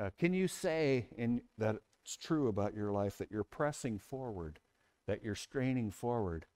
uh, 0.01 0.11
can 0.19 0.33
you 0.35 0.49
say 0.49 1.07
in, 1.17 1.43
that 1.59 1.77
it's 2.05 2.17
true 2.17 2.49
about 2.49 2.75
your 2.75 2.93
life 2.93 3.19
that 3.19 3.31
you're 3.31 3.45
pressing 3.45 3.99
forward, 3.99 4.61
that 5.07 5.23
you're 5.23 5.35
straining 5.35 5.91
forward 5.91 6.47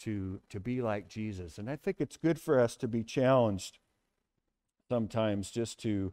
to, 0.00 0.40
to 0.48 0.60
be 0.60 0.82
like 0.82 1.08
Jesus? 1.08 1.58
And 1.58 1.68
I 1.68 1.76
think 1.76 2.00
it's 2.00 2.16
good 2.16 2.40
for 2.40 2.58
us 2.58 2.76
to 2.76 2.88
be 2.88 3.02
challenged 3.02 3.78
sometimes 4.88 5.50
just 5.50 5.80
to, 5.80 6.12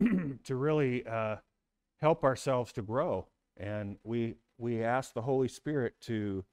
to 0.44 0.54
really 0.54 1.06
uh, 1.06 1.36
help 2.00 2.24
ourselves 2.24 2.72
to 2.72 2.82
grow 2.82 3.26
and 3.60 3.96
we, 4.02 4.36
we 4.56 4.82
ask 4.82 5.12
the 5.12 5.22
Holy 5.22 5.46
Spirit 5.46 5.94
to 6.02 6.44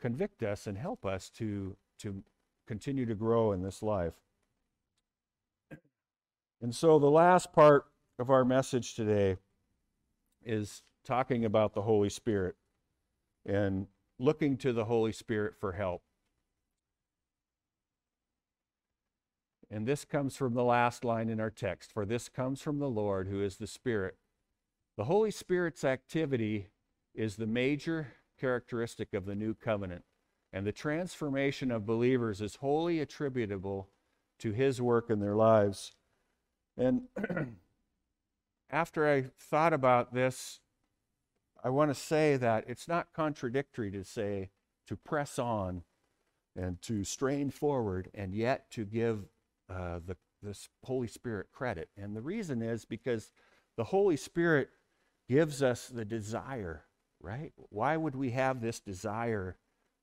convict 0.00 0.42
us 0.42 0.66
and 0.66 0.78
help 0.78 1.04
us 1.04 1.28
to, 1.30 1.76
to 1.98 2.24
continue 2.66 3.04
to 3.04 3.14
grow 3.14 3.52
in 3.52 3.62
this 3.62 3.82
life. 3.82 4.14
And 6.62 6.74
so 6.74 6.98
the 6.98 7.10
last 7.10 7.52
part 7.52 7.84
of 8.18 8.30
our 8.30 8.44
message 8.44 8.94
today 8.94 9.36
is 10.42 10.82
talking 11.04 11.44
about 11.44 11.74
the 11.74 11.82
Holy 11.82 12.08
Spirit 12.08 12.56
and 13.44 13.86
looking 14.18 14.56
to 14.58 14.72
the 14.72 14.84
Holy 14.84 15.12
Spirit 15.12 15.54
for 15.58 15.72
help. 15.72 16.02
And 19.70 19.86
this 19.86 20.04
comes 20.04 20.36
from 20.36 20.54
the 20.54 20.62
last 20.62 21.04
line 21.04 21.28
in 21.28 21.40
our 21.40 21.50
text 21.50 21.92
For 21.92 22.04
this 22.04 22.28
comes 22.28 22.60
from 22.60 22.78
the 22.78 22.88
Lord, 22.88 23.28
who 23.28 23.42
is 23.42 23.56
the 23.56 23.66
Spirit. 23.66 24.16
The 24.96 25.04
Holy 25.04 25.30
Spirit's 25.30 25.82
activity 25.82 26.68
is 27.14 27.36
the 27.36 27.46
major 27.46 28.14
characteristic 28.38 29.14
of 29.14 29.26
the 29.26 29.34
new 29.34 29.54
covenant, 29.54 30.04
and 30.52 30.66
the 30.66 30.72
transformation 30.72 31.70
of 31.70 31.86
believers 31.86 32.40
is 32.40 32.56
wholly 32.56 33.00
attributable 33.00 33.88
to 34.38 34.52
his 34.52 34.80
work 34.80 35.10
in 35.10 35.20
their 35.20 35.34
lives. 35.34 35.92
And 36.76 37.02
after 38.70 39.08
I 39.08 39.26
thought 39.38 39.72
about 39.72 40.14
this, 40.14 40.60
I 41.64 41.70
want 41.70 41.90
to 41.90 41.94
say 41.94 42.36
that 42.36 42.64
it's 42.68 42.86
not 42.86 43.14
contradictory 43.16 43.90
to 43.92 44.04
say 44.04 44.50
to 44.86 44.96
press 44.96 45.38
on 45.38 45.82
and 46.54 46.80
to 46.82 47.04
strain 47.04 47.50
forward 47.50 48.10
and 48.14 48.34
yet 48.34 48.70
to 48.72 48.84
give 48.84 49.24
uh, 49.70 49.98
the 50.06 50.16
Holy 50.84 51.08
Spirit 51.08 51.48
credit. 51.52 51.88
And 51.96 52.14
the 52.14 52.20
reason 52.20 52.60
is 52.60 52.84
because 52.84 53.32
the 53.76 53.84
Holy 53.84 54.16
Spirit 54.16 54.68
gives 55.26 55.62
us 55.62 55.88
the 55.88 56.04
desire, 56.04 56.84
right? 57.20 57.52
Why 57.56 57.96
would 57.96 58.14
we 58.14 58.30
have 58.32 58.60
this 58.60 58.78
desire 58.78 59.56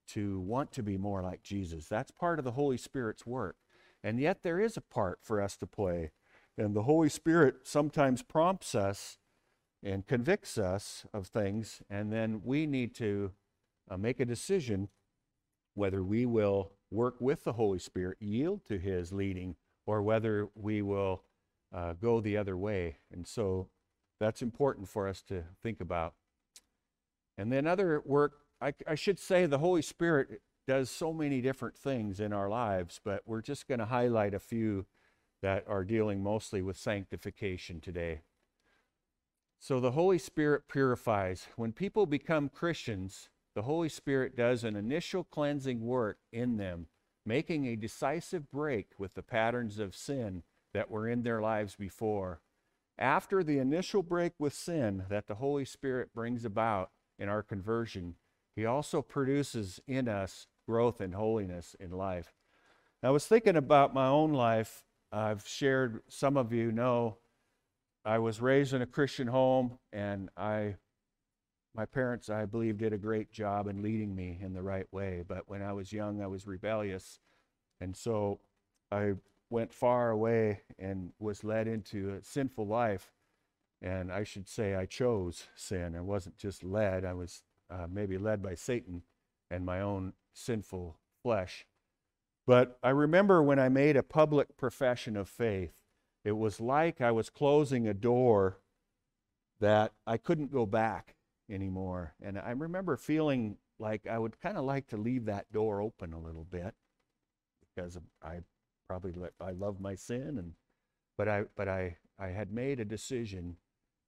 to 0.09 0.39
want 0.39 0.71
to 0.73 0.83
be 0.83 0.97
more 0.97 1.21
like 1.21 1.43
Jesus? 1.43 1.87
That's 1.87 2.11
part 2.11 2.39
of 2.39 2.45
the 2.45 2.51
Holy 2.51 2.77
Spirit's 2.77 3.25
work. 3.25 3.55
And 4.03 4.19
yet 4.19 4.41
there 4.41 4.59
is 4.59 4.77
a 4.77 4.81
part 4.81 5.19
for 5.21 5.39
us 5.39 5.55
to 5.57 5.67
play. 5.67 6.11
And 6.57 6.75
the 6.75 6.83
Holy 6.83 7.09
Spirit 7.09 7.59
sometimes 7.63 8.23
prompts 8.23 8.73
us 8.73 9.19
and 9.83 10.05
convicts 10.05 10.57
us 10.57 11.05
of 11.13 11.27
things, 11.27 11.81
and 11.89 12.11
then 12.11 12.41
we 12.43 12.65
need 12.65 12.93
to 12.95 13.31
uh, 13.89 13.97
make 13.97 14.19
a 14.19 14.25
decision 14.25 14.89
whether 15.73 16.03
we 16.03 16.25
will 16.25 16.71
work 16.91 17.15
with 17.19 17.43
the 17.43 17.53
Holy 17.53 17.79
Spirit, 17.79 18.17
yield 18.19 18.65
to 18.65 18.77
His 18.77 19.11
leading, 19.11 19.55
or 19.85 20.01
whether 20.01 20.49
we 20.55 20.81
will 20.81 21.23
uh, 21.73 21.93
go 21.93 22.19
the 22.19 22.37
other 22.37 22.57
way. 22.57 22.97
And 23.11 23.25
so 23.25 23.69
that's 24.19 24.41
important 24.41 24.89
for 24.89 25.07
us 25.07 25.21
to 25.23 25.43
think 25.63 25.81
about. 25.81 26.13
And 27.37 27.51
then 27.51 27.65
other 27.65 28.01
work, 28.05 28.33
I, 28.59 28.73
I 28.87 28.95
should 28.95 29.17
say 29.17 29.45
the 29.45 29.57
Holy 29.57 29.81
Spirit 29.81 30.41
does 30.67 30.91
so 30.91 31.11
many 31.11 31.41
different 31.41 31.75
things 31.75 32.19
in 32.19 32.33
our 32.33 32.49
lives, 32.49 32.99
but 33.03 33.23
we're 33.25 33.41
just 33.41 33.67
going 33.67 33.79
to 33.79 33.85
highlight 33.85 34.33
a 34.33 34.39
few 34.39 34.85
that 35.41 35.65
are 35.67 35.83
dealing 35.83 36.21
mostly 36.21 36.61
with 36.61 36.77
sanctification 36.77 37.81
today. 37.81 38.21
So 39.63 39.79
the 39.79 39.91
Holy 39.91 40.17
Spirit 40.17 40.63
purifies. 40.67 41.45
When 41.55 41.71
people 41.71 42.07
become 42.07 42.49
Christians, 42.49 43.29
the 43.53 43.61
Holy 43.61 43.89
Spirit 43.89 44.35
does 44.35 44.63
an 44.63 44.75
initial 44.75 45.23
cleansing 45.23 45.85
work 45.85 46.17
in 46.33 46.57
them 46.57 46.87
making 47.27 47.67
a 47.67 47.75
decisive 47.75 48.49
break 48.49 48.87
with 48.97 49.13
the 49.13 49.21
patterns 49.21 49.77
of 49.77 49.95
sin 49.95 50.41
that 50.73 50.89
were 50.89 51.07
in 51.07 51.21
their 51.21 51.39
lives 51.39 51.75
before. 51.75 52.41
After 52.97 53.43
the 53.43 53.59
initial 53.59 54.01
break 54.01 54.33
with 54.39 54.55
sin 54.55 55.03
that 55.09 55.27
the 55.27 55.35
Holy 55.35 55.65
Spirit 55.65 56.09
brings 56.11 56.43
about 56.43 56.89
in 57.19 57.29
our 57.29 57.43
conversion, 57.43 58.15
He 58.55 58.65
also 58.65 59.03
produces 59.03 59.79
in 59.87 60.07
us 60.07 60.47
growth 60.67 60.99
and 60.99 61.13
holiness 61.13 61.75
in 61.79 61.91
life. 61.91 62.33
I 63.03 63.11
was 63.11 63.27
thinking 63.27 63.55
about 63.55 63.93
my 63.93 64.07
own 64.07 64.33
life. 64.33 64.83
I've 65.11 65.47
shared, 65.47 66.01
some 66.07 66.35
of 66.35 66.51
you 66.51 66.71
know, 66.71 67.17
I 68.03 68.17
was 68.19 68.41
raised 68.41 68.73
in 68.73 68.81
a 68.81 68.87
Christian 68.87 69.27
home, 69.27 69.77
and 69.93 70.29
I, 70.35 70.75
my 71.75 71.85
parents, 71.85 72.29
I 72.29 72.45
believe, 72.45 72.77
did 72.77 72.93
a 72.93 72.97
great 72.97 73.31
job 73.31 73.67
in 73.67 73.83
leading 73.83 74.15
me 74.15 74.39
in 74.41 74.53
the 74.53 74.63
right 74.63 74.87
way. 74.91 75.23
But 75.27 75.47
when 75.47 75.61
I 75.61 75.73
was 75.73 75.93
young, 75.93 76.21
I 76.21 76.27
was 76.27 76.47
rebellious, 76.47 77.19
and 77.79 77.95
so 77.95 78.39
I 78.91 79.13
went 79.49 79.73
far 79.73 80.09
away 80.09 80.61
and 80.79 81.11
was 81.19 81.43
led 81.43 81.67
into 81.67 82.09
a 82.11 82.23
sinful 82.23 82.65
life. 82.65 83.11
And 83.81 84.11
I 84.11 84.23
should 84.23 84.47
say 84.47 84.75
I 84.75 84.85
chose 84.85 85.47
sin. 85.55 85.95
I 85.95 86.01
wasn't 86.01 86.37
just 86.37 86.63
led, 86.63 87.03
I 87.05 87.13
was 87.13 87.43
uh, 87.69 87.87
maybe 87.89 88.17
led 88.17 88.41
by 88.41 88.55
Satan 88.55 89.03
and 89.49 89.65
my 89.65 89.81
own 89.81 90.13
sinful 90.33 90.97
flesh. 91.21 91.65
But 92.47 92.77
I 92.83 92.89
remember 92.89 93.41
when 93.43 93.59
I 93.59 93.69
made 93.69 93.95
a 93.95 94.03
public 94.03 94.57
profession 94.57 95.15
of 95.15 95.29
faith, 95.29 95.73
it 96.23 96.33
was 96.33 96.59
like 96.59 97.01
I 97.01 97.11
was 97.11 97.29
closing 97.29 97.87
a 97.87 97.93
door 97.93 98.57
that 99.59 99.93
I 100.05 100.17
couldn't 100.17 100.51
go 100.51 100.65
back 100.65 101.15
anymore. 101.49 102.13
And 102.21 102.37
I 102.37 102.51
remember 102.51 102.97
feeling 102.97 103.57
like 103.79 104.07
I 104.07 104.19
would 104.19 104.39
kind 104.41 104.57
of 104.57 104.65
like 104.65 104.87
to 104.87 104.97
leave 104.97 105.25
that 105.25 105.51
door 105.51 105.81
open 105.81 106.13
a 106.13 106.19
little 106.19 106.45
bit 106.45 106.73
because 107.75 107.97
I 108.23 108.39
probably 108.87 109.13
I 109.39 109.51
love 109.51 109.79
my 109.79 109.95
sin 109.95 110.37
and 110.37 110.53
but 111.17 111.27
I 111.27 111.43
but 111.55 111.67
I 111.67 111.97
I 112.19 112.27
had 112.27 112.51
made 112.51 112.79
a 112.79 112.85
decision 112.85 113.57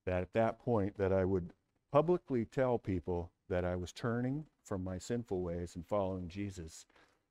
that 0.05 0.21
at 0.21 0.33
that 0.33 0.59
point 0.59 0.97
that 0.97 1.13
I 1.13 1.25
would 1.25 1.53
publicly 1.91 2.45
tell 2.45 2.77
people 2.77 3.31
that 3.49 3.65
I 3.65 3.75
was 3.75 3.91
turning 3.91 4.45
from 4.63 4.83
my 4.83 4.97
sinful 4.97 5.41
ways 5.41 5.75
and 5.75 5.85
following 5.85 6.27
Jesus. 6.27 6.85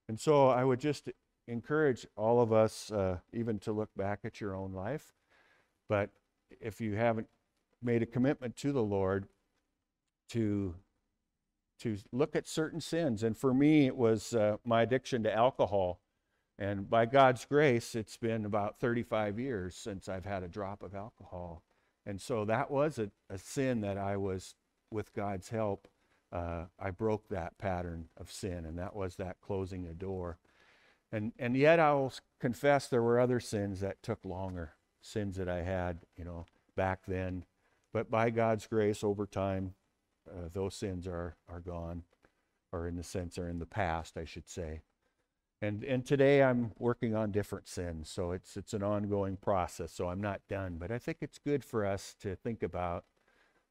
And 0.09 0.18
so 0.18 0.49
I 0.49 0.64
would 0.64 0.81
just 0.81 1.11
encourage 1.48 2.07
all 2.16 2.40
of 2.40 2.52
us, 2.52 2.90
uh, 2.90 3.18
even 3.33 3.59
to 3.61 3.72
look 3.72 3.90
back 3.96 4.20
at 4.24 4.40
your 4.40 4.55
own 4.55 4.72
life. 4.72 5.12
But 5.88 6.11
if 6.61 6.81
you 6.81 6.94
haven't 6.94 7.28
made 7.83 8.02
a 8.02 8.07
commitment 8.07 8.57
to 8.57 8.72
the 8.72 8.83
Lord, 8.83 9.26
to 10.31 10.74
to 11.81 11.98
look 12.12 12.37
at 12.37 12.46
certain 12.46 12.81
sins, 12.81 13.24
and 13.24 13.37
for 13.37 13.52
me, 13.52 13.87
it 13.87 13.96
was 13.96 14.35
uh, 14.35 14.57
my 14.64 14.83
addiction 14.83 15.24
to 15.24 15.35
alcohol. 15.35 16.00
And 16.57 16.88
by 16.88 17.07
God's 17.07 17.44
grace, 17.44 17.96
it's 17.96 18.16
been 18.16 18.44
about 18.44 18.78
35 18.78 19.40
years 19.40 19.74
since 19.74 20.09
I've 20.09 20.24
had 20.24 20.44
a 20.44 20.48
drop 20.48 20.85
of 20.85 20.94
alcohol. 20.94 21.64
And 22.07 22.20
so 22.20 22.44
that 22.44 22.70
was 22.70 23.00
a, 23.00 23.11
a 23.28 23.37
sin 23.37 23.81
that 23.81 23.98
I 23.98 24.16
was, 24.16 24.55
with 24.92 25.12
God's 25.12 25.48
help, 25.48 25.88
uh, 26.33 26.64
I 26.78 26.90
broke 26.90 27.28
that 27.28 27.59
pattern 27.59 28.09
of 28.16 28.31
sin, 28.31 28.64
and 28.64 28.78
that 28.78 28.94
was 28.94 29.16
that 29.16 29.40
closing 29.40 29.87
a 29.87 29.92
door. 29.92 30.38
And, 31.12 31.33
and 31.38 31.57
yet 31.57 31.79
I'll 31.79 32.12
confess 32.40 32.88
there 32.88 33.03
were 33.03 33.20
other 33.20 33.38
sins 33.38 33.81
that 33.81 34.03
took 34.03 34.25
longer, 34.25 34.72
sins 35.03 35.37
that 35.37 35.48
I 35.48 35.62
had, 35.62 35.98
you 36.16 36.25
know, 36.25 36.46
back 36.75 37.01
then. 37.07 37.44
But 37.92 38.11
by 38.11 38.31
God's 38.31 38.66
grace, 38.66 39.05
over 39.05 39.27
time, 39.27 39.75
uh, 40.27 40.48
those 40.51 40.75
sins 40.75 41.07
are, 41.07 41.37
are 41.48 41.61
gone, 41.61 42.05
or 42.72 42.88
in 42.88 42.96
the 42.96 43.03
sense 43.03 43.38
are 43.38 43.48
in 43.48 43.59
the 43.59 43.66
past, 43.66 44.16
I 44.16 44.25
should 44.25 44.48
say. 44.48 44.81
And, 45.61 45.85
and 45.85 46.05
today 46.05 46.42
I'm 46.42 46.72
working 46.79 47.14
on 47.14 47.31
different 47.31 47.68
sins, 47.68 48.09
so 48.09 48.33
it's, 48.33 48.57
it's 48.57 48.72
an 48.72 48.83
ongoing 48.83 49.37
process, 49.37 49.92
so 49.92 50.09
I'm 50.09 50.20
not 50.20 50.40
done. 50.48 50.77
But 50.79 50.90
I 50.90 50.98
think 50.98 51.18
it's 51.20 51.38
good 51.38 51.62
for 51.62 51.85
us 51.85 52.16
to 52.22 52.35
think 52.35 52.62
about 52.62 53.05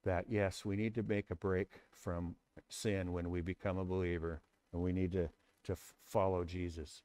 that, 0.03 0.25
yes, 0.29 0.63
we 0.63 0.75
need 0.75 0.95
to 0.95 1.03
make 1.03 1.31
a 1.31 1.35
break 1.35 1.81
from 1.91 2.35
sin 2.69 3.11
when 3.11 3.29
we 3.29 3.41
become 3.41 3.77
a 3.77 3.85
believer, 3.85 4.41
and 4.71 4.81
we 4.81 4.93
need 4.93 5.11
to, 5.13 5.29
to 5.65 5.75
follow 6.05 6.43
Jesus. 6.43 7.01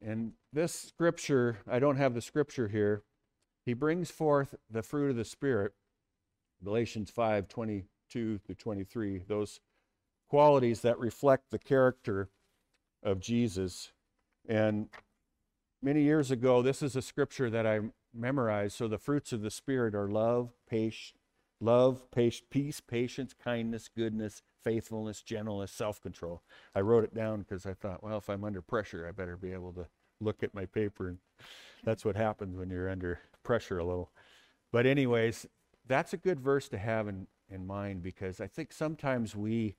And 0.00 0.32
this 0.52 0.72
scripture, 0.72 1.58
I 1.68 1.78
don't 1.78 1.96
have 1.96 2.14
the 2.14 2.20
scripture 2.20 2.68
here. 2.68 3.02
He 3.64 3.74
brings 3.74 4.10
forth 4.10 4.54
the 4.70 4.82
fruit 4.82 5.10
of 5.10 5.16
the 5.16 5.24
Spirit, 5.24 5.72
Galatians 6.62 7.10
5 7.10 7.48
22 7.48 8.38
through 8.38 8.54
23, 8.54 9.24
those 9.26 9.60
qualities 10.28 10.80
that 10.82 10.98
reflect 10.98 11.50
the 11.50 11.58
character 11.58 12.28
of 13.02 13.20
Jesus. 13.20 13.92
And 14.46 14.88
many 15.82 16.02
years 16.02 16.30
ago, 16.30 16.62
this 16.62 16.82
is 16.82 16.96
a 16.96 17.02
scripture 17.02 17.48
that 17.50 17.66
I 17.66 17.80
memorized. 18.12 18.76
So 18.76 18.88
the 18.88 18.98
fruits 18.98 19.32
of 19.32 19.42
the 19.42 19.50
Spirit 19.50 19.94
are 19.94 20.08
love, 20.08 20.50
patience, 20.68 21.14
love, 21.60 22.10
peace, 22.10 22.80
patience, 22.80 23.34
kindness, 23.34 23.88
goodness, 23.94 24.42
faithfulness, 24.64 25.22
gentleness, 25.22 25.70
self 25.70 26.00
control. 26.00 26.42
I 26.74 26.80
wrote 26.80 27.04
it 27.04 27.14
down 27.14 27.40
because 27.40 27.66
I 27.66 27.74
thought, 27.74 28.02
well, 28.02 28.18
if 28.18 28.28
I'm 28.28 28.44
under 28.44 28.62
pressure, 28.62 29.06
I 29.06 29.12
better 29.12 29.36
be 29.36 29.52
able 29.52 29.72
to 29.74 29.86
look 30.20 30.42
at 30.42 30.54
my 30.54 30.64
paper. 30.64 31.08
And 31.08 31.18
that's 31.84 32.04
what 32.04 32.16
happens 32.16 32.56
when 32.56 32.70
you're 32.70 32.90
under 32.90 33.20
pressure 33.42 33.78
a 33.78 33.84
little. 33.84 34.10
But, 34.72 34.86
anyways, 34.86 35.46
that's 35.86 36.12
a 36.12 36.16
good 36.16 36.40
verse 36.40 36.68
to 36.70 36.78
have 36.78 37.06
in, 37.06 37.26
in 37.48 37.66
mind 37.66 38.02
because 38.02 38.40
I 38.40 38.46
think 38.46 38.72
sometimes 38.72 39.36
we, 39.36 39.76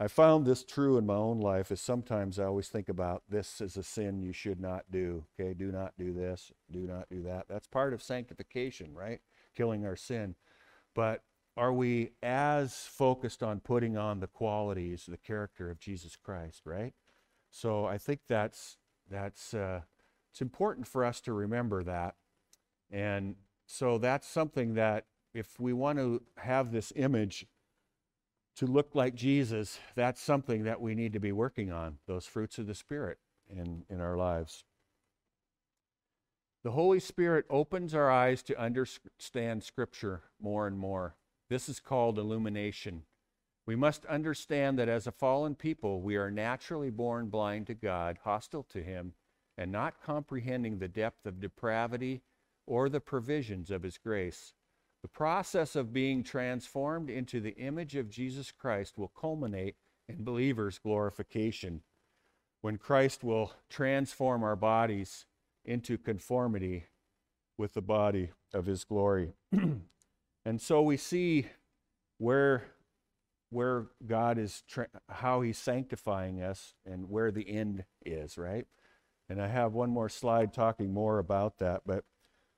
I 0.00 0.08
found 0.08 0.44
this 0.44 0.64
true 0.64 0.98
in 0.98 1.06
my 1.06 1.14
own 1.14 1.40
life, 1.40 1.70
is 1.70 1.80
sometimes 1.80 2.38
I 2.38 2.44
always 2.44 2.68
think 2.68 2.88
about 2.88 3.22
this 3.28 3.60
is 3.60 3.76
a 3.76 3.82
sin 3.82 4.22
you 4.22 4.32
should 4.32 4.60
not 4.60 4.84
do. 4.90 5.24
Okay, 5.40 5.54
do 5.54 5.70
not 5.70 5.94
do 5.96 6.12
this, 6.12 6.52
do 6.70 6.80
not 6.80 7.08
do 7.08 7.22
that. 7.22 7.46
That's 7.48 7.68
part 7.68 7.94
of 7.94 8.02
sanctification, 8.02 8.92
right? 8.92 9.20
Killing 9.56 9.86
our 9.86 9.96
sin. 9.96 10.34
But 10.94 11.22
are 11.56 11.72
we 11.72 12.10
as 12.22 12.74
focused 12.74 13.42
on 13.42 13.60
putting 13.60 13.96
on 13.96 14.20
the 14.20 14.26
qualities, 14.26 15.06
the 15.06 15.16
character 15.16 15.70
of 15.70 15.78
Jesus 15.78 16.16
Christ, 16.16 16.62
right? 16.64 16.92
So 17.50 17.86
I 17.86 17.98
think 17.98 18.20
that's 18.28 18.78
that's 19.08 19.54
uh, 19.54 19.82
it's 20.32 20.40
important 20.40 20.88
for 20.88 21.04
us 21.04 21.20
to 21.22 21.32
remember 21.32 21.84
that, 21.84 22.16
and 22.90 23.36
so 23.66 23.98
that's 23.98 24.26
something 24.26 24.74
that 24.74 25.06
if 25.32 25.60
we 25.60 25.72
want 25.72 25.98
to 25.98 26.22
have 26.38 26.72
this 26.72 26.92
image 26.96 27.46
to 28.56 28.66
look 28.66 28.94
like 28.94 29.14
Jesus, 29.14 29.78
that's 29.94 30.20
something 30.20 30.64
that 30.64 30.80
we 30.80 30.94
need 30.94 31.12
to 31.12 31.20
be 31.20 31.32
working 31.32 31.70
on. 31.70 31.98
Those 32.06 32.26
fruits 32.26 32.58
of 32.58 32.66
the 32.66 32.74
Spirit 32.74 33.18
in 33.48 33.84
in 33.88 34.00
our 34.00 34.16
lives. 34.16 34.64
The 36.64 36.72
Holy 36.72 36.98
Spirit 36.98 37.44
opens 37.50 37.94
our 37.94 38.10
eyes 38.10 38.42
to 38.44 38.60
understand 38.60 39.62
Scripture 39.62 40.22
more 40.40 40.66
and 40.66 40.78
more. 40.78 41.14
This 41.50 41.68
is 41.68 41.80
called 41.80 42.18
illumination. 42.18 43.02
We 43.66 43.76
must 43.76 44.04
understand 44.06 44.78
that 44.78 44.88
as 44.88 45.06
a 45.06 45.12
fallen 45.12 45.54
people, 45.54 46.02
we 46.02 46.16
are 46.16 46.30
naturally 46.30 46.90
born 46.90 47.28
blind 47.28 47.66
to 47.68 47.74
God, 47.74 48.18
hostile 48.24 48.62
to 48.64 48.82
Him, 48.82 49.14
and 49.56 49.72
not 49.72 50.02
comprehending 50.02 50.78
the 50.78 50.88
depth 50.88 51.26
of 51.26 51.40
depravity 51.40 52.22
or 52.66 52.88
the 52.88 53.00
provisions 53.00 53.70
of 53.70 53.82
His 53.82 53.98
grace. 53.98 54.52
The 55.02 55.08
process 55.08 55.76
of 55.76 55.92
being 55.92 56.22
transformed 56.22 57.10
into 57.10 57.40
the 57.40 57.56
image 57.56 57.94
of 57.94 58.10
Jesus 58.10 58.50
Christ 58.50 58.98
will 58.98 59.08
culminate 59.08 59.76
in 60.08 60.24
believers' 60.24 60.78
glorification, 60.78 61.82
when 62.60 62.78
Christ 62.78 63.22
will 63.22 63.52
transform 63.68 64.42
our 64.42 64.56
bodies 64.56 65.26
into 65.64 65.98
conformity 65.98 66.86
with 67.56 67.74
the 67.74 67.82
body 67.82 68.30
of 68.52 68.66
his 68.66 68.84
glory. 68.84 69.34
and 70.44 70.60
so 70.60 70.82
we 70.82 70.96
see 70.96 71.46
where 72.18 72.64
where 73.50 73.86
God 74.04 74.36
is 74.36 74.64
tra- 74.68 74.88
how 75.08 75.40
he's 75.42 75.58
sanctifying 75.58 76.42
us 76.42 76.74
and 76.84 77.08
where 77.08 77.30
the 77.30 77.48
end 77.48 77.84
is, 78.04 78.36
right? 78.36 78.66
And 79.28 79.40
I 79.40 79.46
have 79.46 79.72
one 79.74 79.90
more 79.90 80.08
slide 80.08 80.52
talking 80.52 80.92
more 80.92 81.20
about 81.20 81.58
that, 81.58 81.82
but 81.86 82.04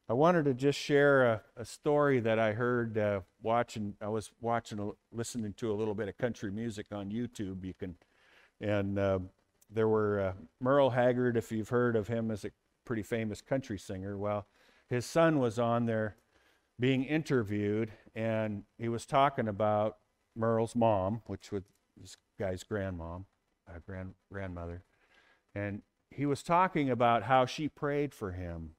I 0.09 0.14
wanted 0.14 0.46
to 0.46 0.55
just 0.55 0.79
share 0.79 1.25
a, 1.27 1.42
a 1.57 1.64
story 1.64 2.20
that 2.20 2.38
I 2.38 2.53
heard 2.53 2.96
uh, 2.96 3.20
watching. 3.42 3.94
I 4.01 4.09
was 4.09 4.31
watching, 4.40 4.92
listening 5.12 5.53
to 5.55 5.70
a 5.70 5.75
little 5.75 5.94
bit 5.94 6.09
of 6.09 6.16
country 6.16 6.51
music 6.51 6.87
on 6.92 7.11
YouTube. 7.11 7.64
You 7.64 7.75
can, 7.75 7.96
and 8.61 8.99
uh, 8.99 9.18
there 9.68 9.88
were 9.88 10.20
uh, 10.20 10.33
Merle 10.61 10.90
Haggard, 10.90 11.37
if 11.37 11.53
you've 11.53 11.68
heard 11.68 11.96
of 11.96 12.09
him 12.09 12.31
as 12.31 12.44
a 12.44 12.51
pretty 12.85 13.03
famous 13.03 13.42
country 13.42 13.79
singer. 13.79 14.16
Well, 14.16 14.46
his 14.88 15.05
son 15.05 15.40
was 15.40 15.59
on 15.59 15.87
there 15.87 16.16
being 16.79 17.05
interviewed, 17.05 17.93
and 18.15 18.65
he 18.79 18.89
was 18.89 19.07
talking 19.07 19.49
about 19.49 19.97
Merle's 20.35 20.75
mom, 20.75 21.23
which 21.27 21.51
was 21.53 21.65
this 21.97 22.17
guy's 22.39 22.65
grandmom, 22.65 23.25
uh, 23.69 23.79
grand 23.87 24.15
grandmother, 24.31 24.85
and 25.55 25.83
he 26.11 26.27
was 26.27 26.43
talking 26.43 26.91
about 26.91 27.25
how 27.25 27.47
she 27.47 27.69
prayed 27.69 28.15
for 28.15 28.33
him 28.33 28.77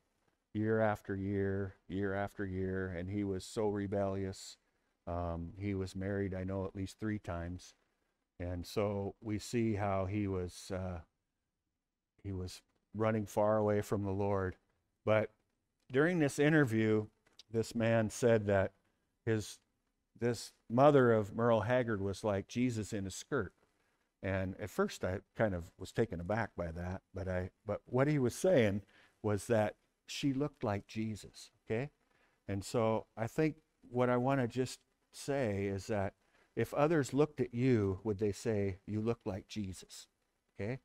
year 0.54 0.80
after 0.80 1.16
year, 1.16 1.76
year 1.88 2.14
after 2.14 2.46
year, 2.46 2.88
and 2.90 3.10
he 3.10 3.24
was 3.24 3.46
so 3.46 3.70
rebellious. 3.70 4.58
Um, 5.08 5.54
he 5.58 5.74
was 5.74 5.96
married, 5.96 6.34
I 6.34 6.44
know, 6.44 6.66
at 6.66 6.76
least 6.76 7.00
three 7.00 7.20
times, 7.20 7.74
And 8.40 8.66
so 8.66 9.16
we 9.22 9.40
see 9.40 9.76
how 9.76 10.06
he 10.06 10.28
was 10.28 10.72
uh, 10.72 11.00
he 12.24 12.32
was 12.34 12.62
running 12.94 13.26
far 13.26 13.58
away 13.58 13.82
from 13.82 14.04
the 14.04 14.12
Lord. 14.12 14.58
But 15.06 15.32
during 15.92 16.20
this 16.20 16.40
interview, 16.40 17.08
this 17.52 17.76
man 17.76 18.10
said 18.10 18.46
that 18.48 18.74
his 19.26 19.60
this 20.20 20.52
mother 20.70 21.12
of 21.14 21.36
Merle 21.36 21.62
Haggard 21.62 22.02
was 22.02 22.24
like 22.24 22.48
Jesus 22.48 22.92
in 22.92 23.06
a 23.06 23.12
skirt. 23.12 23.54
And 24.24 24.56
at 24.60 24.72
first 24.72 25.04
I 25.04 25.20
kind 25.36 25.54
of 25.54 25.72
was 25.78 25.92
taken 25.92 26.20
aback 26.20 26.52
by 26.58 26.72
that, 26.72 27.02
but 27.14 27.28
I 27.28 27.52
but 27.66 27.82
what 27.86 28.08
he 28.08 28.18
was 28.18 28.36
saying 28.36 28.82
was 29.22 29.48
that 29.48 29.76
she 30.08 30.34
looked 30.34 30.64
like 30.64 30.88
Jesus, 30.88 31.52
okay? 31.66 31.92
And 32.48 32.64
so 32.64 33.06
I 33.16 33.28
think 33.28 33.58
what 33.90 34.10
I 34.10 34.18
want 34.18 34.42
to 34.42 34.48
just 34.48 34.80
say 35.12 35.66
is 35.66 35.88
that 35.88 36.14
if 36.56 36.74
others 36.74 37.14
looked 37.14 37.40
at 37.40 37.54
you, 37.54 38.00
would 38.04 38.18
they 38.18 38.32
say 38.32 38.80
you 38.88 39.02
look 39.02 39.20
like 39.26 39.48
Jesus? 39.48 40.08
Okay? 40.60 40.80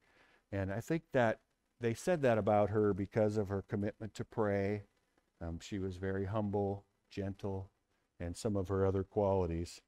And 0.51 0.71
I 0.73 0.81
think 0.81 1.05
that 1.13 1.41
they 1.81 1.95
said 1.95 2.23
that 2.23 2.39
about 2.39 2.71
her 2.71 2.93
because 2.93 3.37
of 3.37 3.49
her 3.49 3.65
commitment 3.69 4.15
to 4.15 4.25
pray. 4.25 4.83
Um, 5.43 5.59
she 5.61 5.79
was 5.79 5.97
very 5.97 6.25
humble, 6.25 6.85
gentle, 7.11 7.71
and 8.21 8.37
some 8.37 8.57
of 8.57 8.69
her 8.69 8.87
other 8.87 9.03
qualities. 9.03 9.81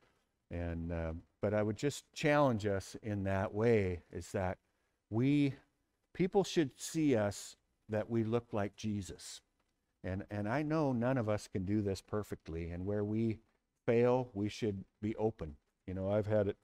And 0.51 0.93
um, 0.93 1.23
but 1.41 1.55
I 1.55 1.63
would 1.63 1.77
just 1.77 2.05
challenge 2.15 2.67
us 2.67 2.97
in 3.03 3.25
that 3.25 3.55
way 3.55 4.03
is 4.13 4.33
that 4.33 4.59
we 5.11 5.55
people 6.13 6.45
should 6.45 6.71
see 6.77 7.17
us 7.17 7.57
that 7.89 8.11
we 8.11 8.25
look 8.25 8.53
like 8.53 8.77
Jesus. 8.77 9.41
And 10.03 10.25
and 10.31 10.49
I 10.49 10.63
know 10.63 10.93
none 10.93 11.19
of 11.19 11.29
us 11.29 11.49
can 11.49 11.65
do 11.65 11.81
this 11.81 12.01
perfectly. 12.01 12.71
And 12.71 12.85
where 12.85 13.05
we 13.05 13.39
fail, 13.87 14.31
we 14.35 14.49
should 14.49 14.85
be 15.01 15.15
open. 15.17 15.57
You 15.87 15.95
know, 15.95 16.11
I've 16.11 16.27
had 16.27 16.49
it 16.49 16.57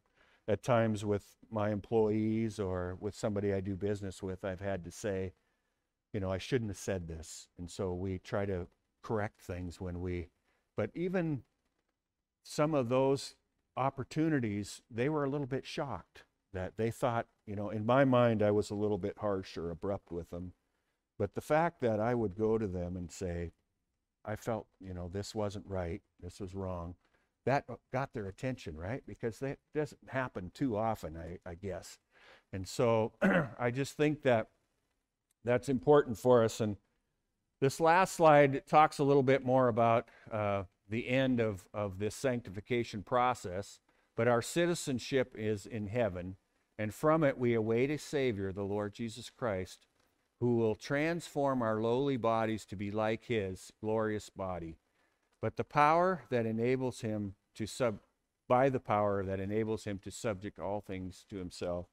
at 0.49 0.63
times 0.63 1.05
with 1.05 1.25
my 1.51 1.71
employees 1.71 2.59
or 2.59 2.97
with 3.01 3.15
somebody 3.15 3.53
I 3.53 3.61
do 3.61 3.77
business 3.77 4.23
with, 4.23 4.45
I've 4.45 4.61
had 4.61 4.85
to 4.85 4.91
say, 4.91 5.33
you 6.13 6.21
know, 6.21 6.31
I 6.31 6.39
shouldn't 6.39 6.71
have 6.71 6.79
said 6.79 7.07
this. 7.07 7.49
And 7.59 7.71
so 7.71 7.93
we 7.93 8.19
try 8.19 8.47
to 8.47 8.67
correct 9.03 9.41
things 9.41 9.81
when 9.81 10.01
we, 10.01 10.29
but 10.77 10.91
even 10.95 11.43
some 12.43 12.75
of 12.75 12.89
those 12.89 13.35
opportunities, 13.77 14.83
they 14.91 15.09
were 15.09 15.25
a 15.25 15.31
little 15.31 15.47
bit 15.47 15.67
shocked 15.67 16.25
that 16.53 16.77
they 16.77 16.91
thought, 16.91 17.27
you 17.47 17.55
know, 17.55 17.71
in 17.71 17.87
my 17.87 18.05
mind, 18.05 18.43
I 18.43 18.51
was 18.51 18.71
a 18.71 18.75
little 18.75 18.99
bit 18.99 19.19
harsh 19.19 19.57
or 19.57 19.71
abrupt 19.71 20.11
with 20.11 20.31
them. 20.31 20.53
But 21.19 21.35
the 21.35 21.41
fact 21.41 21.81
that 21.83 22.01
I 22.01 22.15
would 22.15 22.35
go 22.35 22.59
to 22.59 22.67
them 22.67 22.97
and 22.97 23.11
say, 23.11 23.53
I 24.25 24.37
felt, 24.37 24.67
you 24.81 24.95
know, 24.95 25.09
this 25.13 25.35
wasn't 25.35 25.67
right, 25.67 26.03
this 26.21 26.41
was 26.41 26.55
wrong, 26.55 26.95
that 27.47 27.65
got 27.93 28.13
their 28.13 28.27
attention, 28.27 28.77
right? 28.77 29.03
Because 29.07 29.39
that 29.39 29.59
doesn't 29.75 30.09
happen 30.09 30.51
too 30.55 30.77
often, 30.77 31.17
I, 31.17 31.39
I 31.49 31.55
guess. 31.55 31.99
And 32.53 32.67
so 32.67 33.13
I 33.59 33.71
just 33.71 33.97
think 33.97 34.23
that 34.23 34.49
that's 35.45 35.69
important 35.69 36.19
for 36.19 36.45
us. 36.45 36.61
And 36.61 36.77
this 37.61 37.79
last 37.79 38.15
slide 38.15 38.63
talks 38.67 38.99
a 38.99 39.05
little 39.05 39.23
bit 39.23 39.45
more 39.45 39.69
about 39.69 40.09
uh, 40.33 40.65
the 40.89 41.09
end 41.09 41.41
of, 41.41 41.65
of 41.75 41.99
this 41.99 42.15
sanctification 42.15 43.03
process, 43.03 43.81
but 44.17 44.29
our 44.29 44.43
citizenship 44.43 45.35
is 45.39 45.67
in 45.67 45.87
heaven, 45.87 46.37
and 46.79 46.95
from 46.95 47.23
it 47.23 47.39
we 47.39 47.55
await 47.55 47.91
a 47.91 47.99
Savior, 47.99 48.53
the 48.53 48.63
Lord 48.63 48.95
Jesus 48.95 49.31
Christ, 49.31 49.87
who 50.41 50.57
will 50.57 50.75
transform 50.75 51.61
our 51.61 51.81
lowly 51.81 52.17
bodies 52.17 52.65
to 52.67 52.77
be 52.77 52.91
like 52.91 53.27
his 53.27 53.73
glorious 53.81 54.31
body. 54.31 54.79
But 55.43 55.57
the 55.57 55.65
power 55.65 56.23
that 56.31 56.47
enables 56.47 57.03
him 57.03 57.35
to 57.55 57.67
sub 57.67 57.99
by 58.49 58.69
the 58.69 58.81
power 58.81 59.25
that 59.25 59.39
enables 59.39 59.85
him 59.85 60.01
to 60.03 60.11
subject 60.11 60.59
all 60.59 60.81
things 60.81 61.25
to 61.31 61.37
himself. 61.37 61.87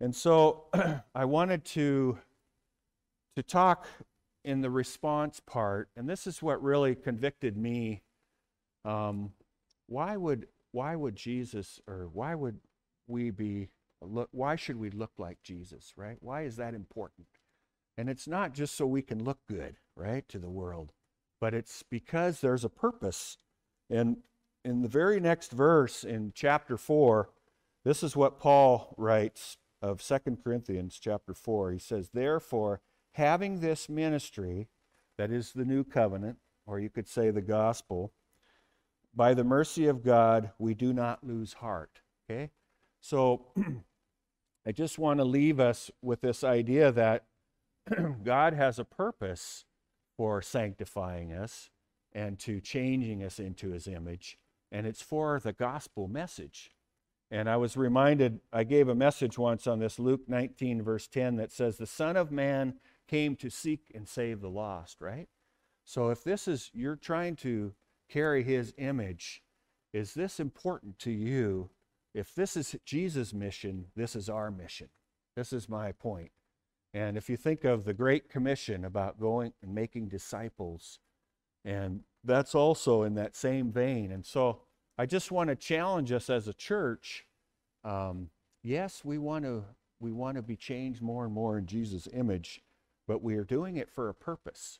And 0.00 0.16
so 0.16 0.64
I 1.14 1.24
wanted 1.24 1.64
to 1.66 2.18
to 3.36 3.42
talk 3.42 3.86
in 4.44 4.60
the 4.60 4.70
response 4.70 5.40
part, 5.40 5.88
and 5.96 6.08
this 6.08 6.26
is 6.26 6.42
what 6.42 6.62
really 6.62 6.94
convicted 6.94 7.56
me. 7.56 8.02
Um, 8.84 9.32
why 9.86 10.16
would 10.16 10.46
why 10.72 10.96
would 10.96 11.16
Jesus 11.16 11.80
or 11.86 12.08
why 12.12 12.34
would 12.34 12.58
we 13.06 13.30
be 13.30 13.68
look 14.00 14.28
why 14.32 14.56
should 14.56 14.76
we 14.76 14.90
look 14.90 15.12
like 15.18 15.42
Jesus, 15.42 15.92
right? 15.96 16.16
Why 16.20 16.42
is 16.42 16.56
that 16.56 16.74
important? 16.74 17.26
And 17.96 18.08
it's 18.08 18.28
not 18.28 18.54
just 18.54 18.76
so 18.76 18.86
we 18.86 19.02
can 19.02 19.24
look 19.24 19.38
good, 19.48 19.76
right, 19.96 20.28
to 20.28 20.38
the 20.38 20.48
world, 20.48 20.92
but 21.40 21.52
it's 21.52 21.82
because 21.82 22.40
there's 22.40 22.64
a 22.64 22.68
purpose. 22.68 23.36
And 23.90 24.18
in 24.64 24.82
the 24.82 24.88
very 24.88 25.18
next 25.18 25.50
verse 25.50 26.04
in 26.04 26.32
chapter 26.34 26.76
4, 26.76 27.30
this 27.84 28.02
is 28.02 28.14
what 28.14 28.38
Paul 28.38 28.94
writes 28.96 29.56
of 29.82 30.02
Second 30.02 30.44
Corinthians 30.44 30.98
chapter 31.00 31.34
4. 31.34 31.72
He 31.72 31.78
says, 31.78 32.10
Therefore, 32.12 32.80
having 33.12 33.60
this 33.60 33.88
ministry, 33.88 34.68
that 35.16 35.30
is 35.30 35.52
the 35.52 35.64
new 35.64 35.84
covenant, 35.84 36.38
or 36.66 36.78
you 36.78 36.90
could 36.90 37.08
say 37.08 37.30
the 37.30 37.42
gospel, 37.42 38.12
by 39.14 39.34
the 39.34 39.44
mercy 39.44 39.86
of 39.86 40.04
God, 40.04 40.50
we 40.58 40.74
do 40.74 40.92
not 40.92 41.26
lose 41.26 41.54
heart. 41.54 42.00
Okay? 42.30 42.50
So 43.00 43.46
I 44.66 44.72
just 44.72 44.98
want 44.98 45.18
to 45.18 45.24
leave 45.24 45.60
us 45.60 45.90
with 46.02 46.20
this 46.20 46.44
idea 46.44 46.92
that 46.92 47.24
God 48.24 48.54
has 48.54 48.78
a 48.78 48.84
purpose 48.84 49.64
for 50.16 50.42
sanctifying 50.42 51.32
us 51.32 51.70
and 52.12 52.38
to 52.40 52.60
changing 52.60 53.22
us 53.22 53.38
into 53.38 53.70
his 53.70 53.86
image, 53.86 54.38
and 54.72 54.86
it's 54.86 55.02
for 55.02 55.40
the 55.40 55.52
gospel 55.52 56.08
message. 56.08 56.70
And 57.30 57.48
I 57.48 57.56
was 57.56 57.76
reminded, 57.76 58.40
I 58.52 58.64
gave 58.64 58.88
a 58.88 58.94
message 58.94 59.36
once 59.36 59.66
on 59.66 59.78
this 59.78 59.98
Luke 59.98 60.22
19, 60.28 60.82
verse 60.82 61.06
10, 61.06 61.36
that 61.36 61.52
says, 61.52 61.76
The 61.76 61.86
Son 61.86 62.16
of 62.16 62.32
Man 62.32 62.74
came 63.08 63.36
to 63.36 63.50
seek 63.50 63.90
and 63.94 64.06
save 64.06 64.40
the 64.40 64.50
lost, 64.50 65.00
right? 65.00 65.28
So 65.84 66.10
if 66.10 66.22
this 66.22 66.46
is, 66.46 66.70
you're 66.72 66.96
trying 66.96 67.36
to 67.36 67.74
carry 68.08 68.42
his 68.42 68.74
image, 68.78 69.42
is 69.92 70.14
this 70.14 70.38
important 70.38 70.98
to 71.00 71.10
you? 71.10 71.70
If 72.14 72.34
this 72.34 72.56
is 72.56 72.76
Jesus' 72.84 73.32
mission, 73.32 73.86
this 73.96 74.14
is 74.14 74.28
our 74.28 74.50
mission. 74.50 74.88
This 75.36 75.52
is 75.52 75.68
my 75.68 75.92
point. 75.92 76.32
And 76.94 77.16
if 77.16 77.28
you 77.28 77.36
think 77.36 77.64
of 77.64 77.84
the 77.84 77.94
Great 77.94 78.28
Commission 78.28 78.84
about 78.84 79.20
going 79.20 79.52
and 79.62 79.74
making 79.74 80.08
disciples, 80.08 80.98
and 81.64 82.00
that's 82.24 82.54
also 82.54 83.02
in 83.02 83.14
that 83.14 83.36
same 83.36 83.70
vein. 83.70 84.10
And 84.10 84.24
so 84.24 84.60
I 84.96 85.06
just 85.06 85.30
want 85.30 85.48
to 85.48 85.56
challenge 85.56 86.12
us 86.12 86.28
as 86.28 86.48
a 86.48 86.54
church. 86.54 87.26
Um, 87.84 88.30
yes, 88.62 89.04
we 89.04 89.18
want 89.18 89.44
to 89.44 89.64
we 90.00 90.12
want 90.12 90.36
to 90.36 90.42
be 90.42 90.56
changed 90.56 91.02
more 91.02 91.24
and 91.24 91.34
more 91.34 91.58
in 91.58 91.66
Jesus' 91.66 92.08
image, 92.12 92.62
but 93.08 93.22
we 93.22 93.34
are 93.36 93.44
doing 93.44 93.76
it 93.76 93.90
for 93.90 94.08
a 94.08 94.14
purpose. 94.14 94.78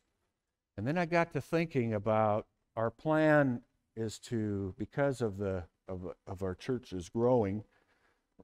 And 0.76 0.86
then 0.86 0.96
I 0.96 1.06
got 1.06 1.32
to 1.32 1.40
thinking 1.40 1.94
about 1.94 2.46
our 2.76 2.90
plan 2.90 3.62
is 3.96 4.20
to 4.20 4.74
because 4.78 5.20
of 5.20 5.38
the 5.38 5.64
of, 5.88 6.02
of 6.26 6.42
our 6.42 6.54
church 6.54 6.92
is 6.92 7.08
growing 7.08 7.64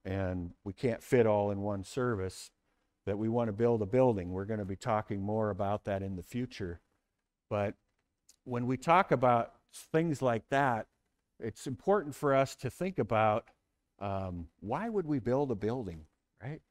and 0.04 0.52
we 0.64 0.72
can't 0.72 1.02
fit 1.02 1.26
all 1.26 1.50
in 1.50 1.60
one 1.60 1.84
service 1.84 2.50
that 3.06 3.18
we 3.18 3.28
want 3.28 3.48
to 3.48 3.52
build 3.52 3.82
a 3.82 3.86
building. 3.86 4.32
We're 4.32 4.46
going 4.46 4.58
to 4.58 4.64
be 4.64 4.76
talking 4.76 5.20
more 5.20 5.50
about 5.50 5.84
that 5.84 6.02
in 6.02 6.16
the 6.16 6.22
future. 6.22 6.80
But 7.50 7.74
when 8.44 8.66
we 8.66 8.78
talk 8.78 9.12
about 9.12 9.52
things 9.92 10.22
like 10.22 10.48
that, 10.48 10.86
it's 11.38 11.66
important 11.66 12.14
for 12.14 12.34
us 12.34 12.56
to 12.56 12.70
think 12.70 12.98
about 12.98 13.44
um, 14.00 14.48
why 14.60 14.88
would 14.88 15.06
we 15.06 15.18
build 15.18 15.50
a 15.50 15.54
building, 15.54 16.06
right? 16.42 16.62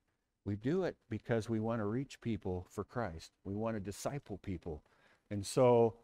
We 0.46 0.56
do 0.56 0.84
it 0.84 0.98
because 1.10 1.50
we 1.50 1.60
want 1.60 1.80
to 1.80 1.86
reach 1.86 2.20
people 2.22 2.68
for 2.70 2.84
Christ. 2.84 3.32
We 3.46 3.56
want 3.56 3.76
to 3.76 3.80
disciple 3.80 4.38
people. 4.38 4.84
And 5.32 5.46
so, 5.46 5.96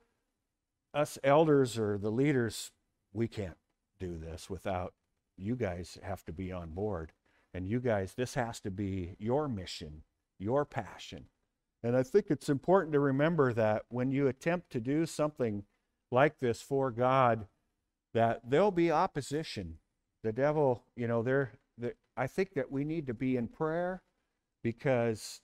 us 0.93 1.19
elders 1.23 1.78
or 1.78 1.97
the 1.97 2.10
leaders, 2.10 2.71
we 3.13 3.28
can't 3.28 3.58
do 3.99 4.17
this 4.17 4.49
without 4.49 4.93
you 5.38 5.56
guys 5.56 5.97
have 6.04 6.23
to 6.25 6.32
be 6.32 6.52
on 6.52 6.69
board. 6.69 7.12
And 7.54 7.67
you 7.67 7.80
guys, 7.80 8.13
this 8.13 8.36
has 8.36 8.60
to 8.62 8.71
be 8.71 9.15
your 9.19 9.47
mission, 9.47 10.04
your 10.38 10.65
passion. 10.65 11.25
And 11.84 11.95
I 11.95 12.04
think 12.04 12.28
it's 12.30 12.49
important 12.49 12.93
to 12.93 12.99
remember 12.99 13.54
that 13.54 13.84
when 13.89 14.12
you 14.12 14.28
attempt 14.28 14.71
to 14.71 14.80
do 14.80 15.06
something 15.06 15.63
like 16.12 16.39
this 16.39 16.62
for 16.62 16.91
God, 16.91 17.47
that 18.13 18.41
there'll 18.47 18.71
be 18.71 18.91
opposition. 18.91 19.78
The 20.23 20.32
devil, 20.32 20.84
you 20.95 21.08
know, 21.08 21.23
there. 21.23 21.54
I 22.17 22.28
think 22.28 22.54
that 22.56 22.69
we 22.69 22.84
need 22.84 23.08
to 23.08 23.13
be 23.13 23.38
in 23.38 23.47
prayer 23.47 24.02
because 24.63 25.41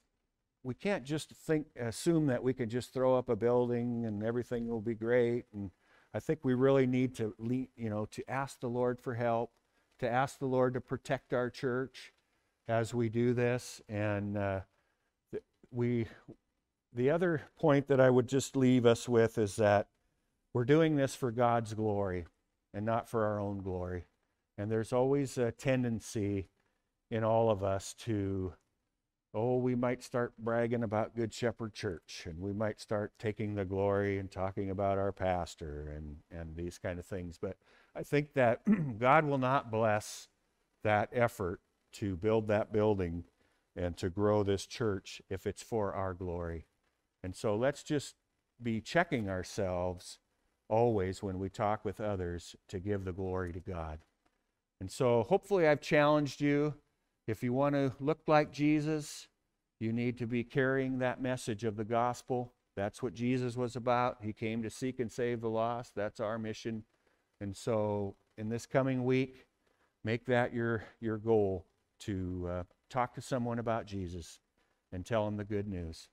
we 0.64 0.74
can't 0.74 1.04
just 1.04 1.32
think, 1.32 1.68
assume 1.80 2.28
that 2.28 2.44
we 2.44 2.54
can 2.54 2.70
just 2.70 2.94
throw 2.94 3.18
up 3.18 3.30
a 3.30 3.36
building 3.36 4.06
and 4.06 4.24
everything 4.24 4.68
will 4.68 4.82
be 4.82 4.96
great. 4.96 5.46
And 5.54 5.72
I 6.14 6.20
think 6.20 6.40
we 6.44 6.54
really 6.54 6.88
need 6.88 7.16
to, 7.18 7.34
you 7.40 7.90
know, 7.90 8.06
to 8.12 8.30
ask 8.30 8.60
the 8.60 8.70
Lord 8.70 9.00
for 9.00 9.14
help, 9.14 9.52
to 10.00 10.10
ask 10.10 10.40
the 10.40 10.46
Lord 10.48 10.74
to 10.74 10.82
protect 10.82 11.34
our 11.34 11.50
church 11.50 12.14
as 12.68 12.94
we 12.94 13.10
do 13.10 13.34
this, 13.34 13.82
and 13.88 14.38
uh, 14.38 14.62
we 15.72 16.08
the 16.94 17.10
other 17.10 17.42
point 17.60 17.88
that 17.88 18.00
I 18.00 18.10
would 18.10 18.28
just 18.28 18.56
leave 18.56 18.86
us 18.86 19.08
with 19.10 19.38
is 19.38 19.58
that 19.58 19.88
we're 20.54 20.66
doing 20.66 20.96
this 20.96 21.14
for 21.14 21.30
God's 21.30 21.74
glory 21.74 22.26
and 22.74 22.86
not 22.86 23.10
for 23.10 23.26
our 23.26 23.40
own 23.40 23.62
glory. 23.62 24.06
And 24.58 24.72
there's 24.72 24.94
always 24.94 25.38
a 25.38 25.52
tendency 25.52 26.48
in 27.12 27.26
all 27.26 27.52
of 27.52 27.64
us 27.64 27.94
to, 28.06 28.54
oh, 29.36 29.58
we 29.58 29.76
might 29.76 30.02
start 30.02 30.34
bragging 30.40 30.84
about 30.84 31.14
Good 31.14 31.34
Shepherd 31.34 31.74
Church 31.74 32.24
and 32.26 32.40
we 32.40 32.54
might 32.54 32.80
start 32.80 33.12
taking 33.20 33.54
the 33.54 33.66
glory 33.66 34.18
and 34.18 34.32
talking 34.32 34.70
about 34.70 34.98
our 34.98 35.12
pastor 35.12 35.94
and, 35.96 36.16
and 36.32 36.56
these 36.56 36.78
kind 36.78 36.98
of 36.98 37.06
things. 37.06 37.38
But 37.40 37.58
I 37.94 38.04
think 38.04 38.34
that 38.34 38.62
God 39.00 39.26
will 39.26 39.38
not 39.38 39.70
bless 39.70 40.30
that 40.84 41.10
effort 41.12 41.60
to 41.94 42.16
build 42.16 42.48
that 42.48 42.72
building 42.72 43.26
and 43.76 43.98
to 43.98 44.10
grow 44.10 44.42
this 44.42 44.66
church 44.66 45.22
if 45.30 45.46
it's 45.46 45.62
for 45.62 45.94
our 45.94 46.14
glory. 46.14 46.66
And 47.22 47.36
so 47.36 47.58
let's 47.58 47.84
just 47.84 48.16
be 48.64 48.80
checking 48.80 49.30
ourselves 49.30 50.20
always 50.70 51.22
when 51.22 51.40
we 51.40 51.50
talk 51.50 51.84
with 51.84 52.00
others 52.00 52.56
to 52.70 52.80
give 52.80 53.04
the 53.04 53.12
glory 53.12 53.52
to 53.52 53.60
God. 53.60 54.00
And 54.80 54.90
so 54.90 55.24
hopefully 55.24 55.68
I've 55.68 55.82
challenged 55.82 56.40
you. 56.40 56.76
If 57.28 57.42
you 57.42 57.54
want 57.54 57.76
to 57.76 57.94
look 58.00 58.20
like 58.28 58.52
Jesus, 58.52 59.28
you 59.80 59.92
need 59.92 60.18
to 60.20 60.28
be 60.28 60.44
carrying 60.44 61.00
that 61.00 61.22
message 61.22 61.64
of 61.64 61.76
the 61.76 61.84
gospel. 61.84 62.54
That's 62.76 63.02
what 63.02 63.14
Jesus 63.14 63.56
was 63.56 63.76
about. 63.76 64.18
He 64.22 64.34
came 64.34 64.62
to 64.64 64.70
seek 64.70 65.00
and 65.00 65.12
save 65.12 65.42
the 65.42 65.50
lost. 65.50 65.96
That's 65.96 66.20
our 66.20 66.38
mission. 66.38 66.84
And 67.42 67.56
so 67.56 68.16
in 68.38 68.50
this 68.50 68.66
coming 68.66 69.06
week, 69.06 69.48
make 70.04 70.26
that 70.26 70.54
your, 70.54 70.84
your 71.00 71.18
goal 71.18 71.66
to 72.02 72.48
uh, 72.50 72.64
talk 72.90 73.16
to 73.16 73.22
someone 73.22 73.60
about 73.60 73.86
Jesus 73.86 74.40
and 74.92 75.06
tell 75.06 75.26
them 75.26 75.38
the 75.38 75.44
good 75.44 75.68
news. 75.68 76.10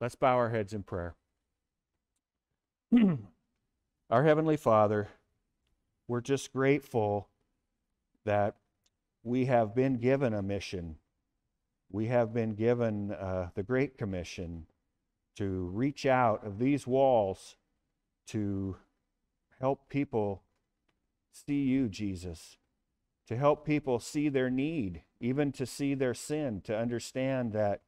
Let's 0.00 0.14
bow 0.14 0.36
our 0.36 0.50
heads 0.50 0.72
in 0.72 0.82
prayer. 0.82 1.14
our 4.10 4.24
Heavenly 4.24 4.56
Father, 4.56 5.08
we're 6.08 6.20
just 6.20 6.52
grateful 6.52 7.28
that 8.24 8.56
we 9.22 9.46
have 9.46 9.74
been 9.74 9.98
given 9.98 10.34
a 10.34 10.42
mission. 10.42 10.96
We 11.90 12.06
have 12.06 12.32
been 12.32 12.54
given 12.54 13.12
uh, 13.12 13.50
the 13.54 13.62
Great 13.62 13.96
Commission 13.96 14.66
to 15.36 15.70
reach 15.72 16.06
out 16.06 16.44
of 16.46 16.58
these 16.58 16.86
walls 16.86 17.56
to 18.28 18.76
help 19.60 19.88
people 19.88 20.42
see 21.32 21.62
you, 21.62 21.88
Jesus, 21.88 22.56
to 23.28 23.36
help 23.36 23.64
people 23.64 23.98
see 23.98 24.28
their 24.28 24.50
need, 24.50 25.02
even 25.20 25.52
to 25.52 25.66
see 25.66 25.94
their 25.94 26.14
sin, 26.14 26.60
to 26.64 26.76
understand 26.76 27.52
that 27.52 27.82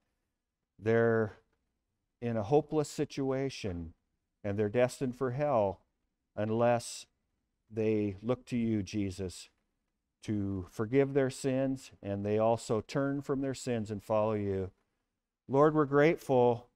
they're 0.79 1.39
in 2.23 2.37
a 2.37 2.43
hopeless 2.43 2.89
situation 2.89 3.93
and 4.43 4.59
they're 4.59 4.69
destined 4.69 5.17
for 5.17 5.33
hell 5.33 5.81
unless 6.37 7.07
they 7.71 8.17
look 8.23 8.47
to 8.47 8.57
you, 8.57 8.83
Jesus, 8.83 9.49
to 10.25 10.67
forgive 10.71 11.13
their 11.13 11.31
sins 11.31 11.91
and 12.03 12.25
they 12.25 12.39
also 12.39 12.81
turn 12.81 13.21
from 13.21 13.41
their 13.41 13.55
sins 13.55 13.91
and 13.91 14.03
follow 14.03 14.33
you. 14.33 14.71
Lord, 15.49 15.75
we're 15.75 15.85
grateful 15.85 16.69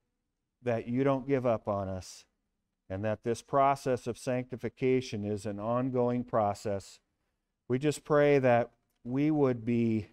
that 0.61 0.87
you 0.87 1.03
don't 1.03 1.27
give 1.27 1.45
up 1.45 1.67
on 1.67 1.89
us 1.89 2.25
and 2.89 3.03
that 3.03 3.23
this 3.23 3.41
process 3.41 4.07
of 4.07 4.17
sanctification 4.17 5.25
is 5.25 5.45
an 5.45 5.59
ongoing 5.59 6.23
process. 6.23 6.99
We 7.67 7.79
just 7.79 8.03
pray 8.03 8.39
that 8.39 8.71
we 9.03 9.31
would 9.31 9.65
be 9.65 10.09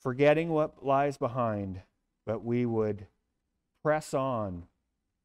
forgetting 0.00 0.50
what 0.50 0.84
lies 0.84 1.18
behind, 1.18 1.82
but 2.24 2.44
we 2.44 2.64
would 2.64 3.06
press 3.82 4.14
on 4.14 4.64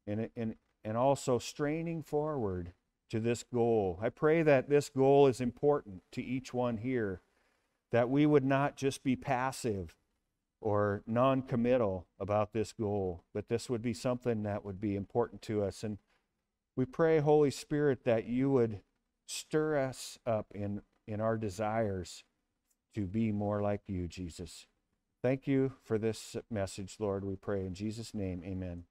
and, 0.06 0.28
and, 0.36 0.56
and 0.84 0.96
also 0.96 1.38
straining 1.38 2.02
forward 2.02 2.72
to 3.12 3.20
this 3.20 3.42
goal. 3.42 3.98
I 4.00 4.08
pray 4.08 4.42
that 4.42 4.70
this 4.70 4.88
goal 4.88 5.26
is 5.26 5.38
important 5.38 6.02
to 6.12 6.22
each 6.22 6.54
one 6.54 6.78
here, 6.78 7.20
that 7.90 8.08
we 8.08 8.24
would 8.24 8.44
not 8.44 8.74
just 8.74 9.04
be 9.04 9.16
passive 9.16 9.94
or 10.62 11.02
non 11.06 11.42
committal 11.42 12.06
about 12.18 12.54
this 12.54 12.72
goal, 12.72 13.24
but 13.34 13.50
this 13.50 13.68
would 13.68 13.82
be 13.82 13.92
something 13.92 14.44
that 14.44 14.64
would 14.64 14.80
be 14.80 14.96
important 14.96 15.42
to 15.42 15.62
us. 15.62 15.84
And 15.84 15.98
we 16.74 16.86
pray, 16.86 17.18
Holy 17.18 17.50
Spirit, 17.50 18.04
that 18.04 18.24
you 18.24 18.50
would 18.50 18.80
stir 19.26 19.76
us 19.76 20.18
up 20.24 20.46
in, 20.54 20.80
in 21.06 21.20
our 21.20 21.36
desires 21.36 22.24
to 22.94 23.06
be 23.06 23.30
more 23.30 23.60
like 23.60 23.82
you, 23.88 24.08
Jesus. 24.08 24.66
Thank 25.20 25.46
you 25.46 25.74
for 25.84 25.98
this 25.98 26.34
message, 26.50 26.96
Lord. 26.98 27.26
We 27.26 27.36
pray 27.36 27.66
in 27.66 27.74
Jesus' 27.74 28.14
name. 28.14 28.42
Amen. 28.42 28.84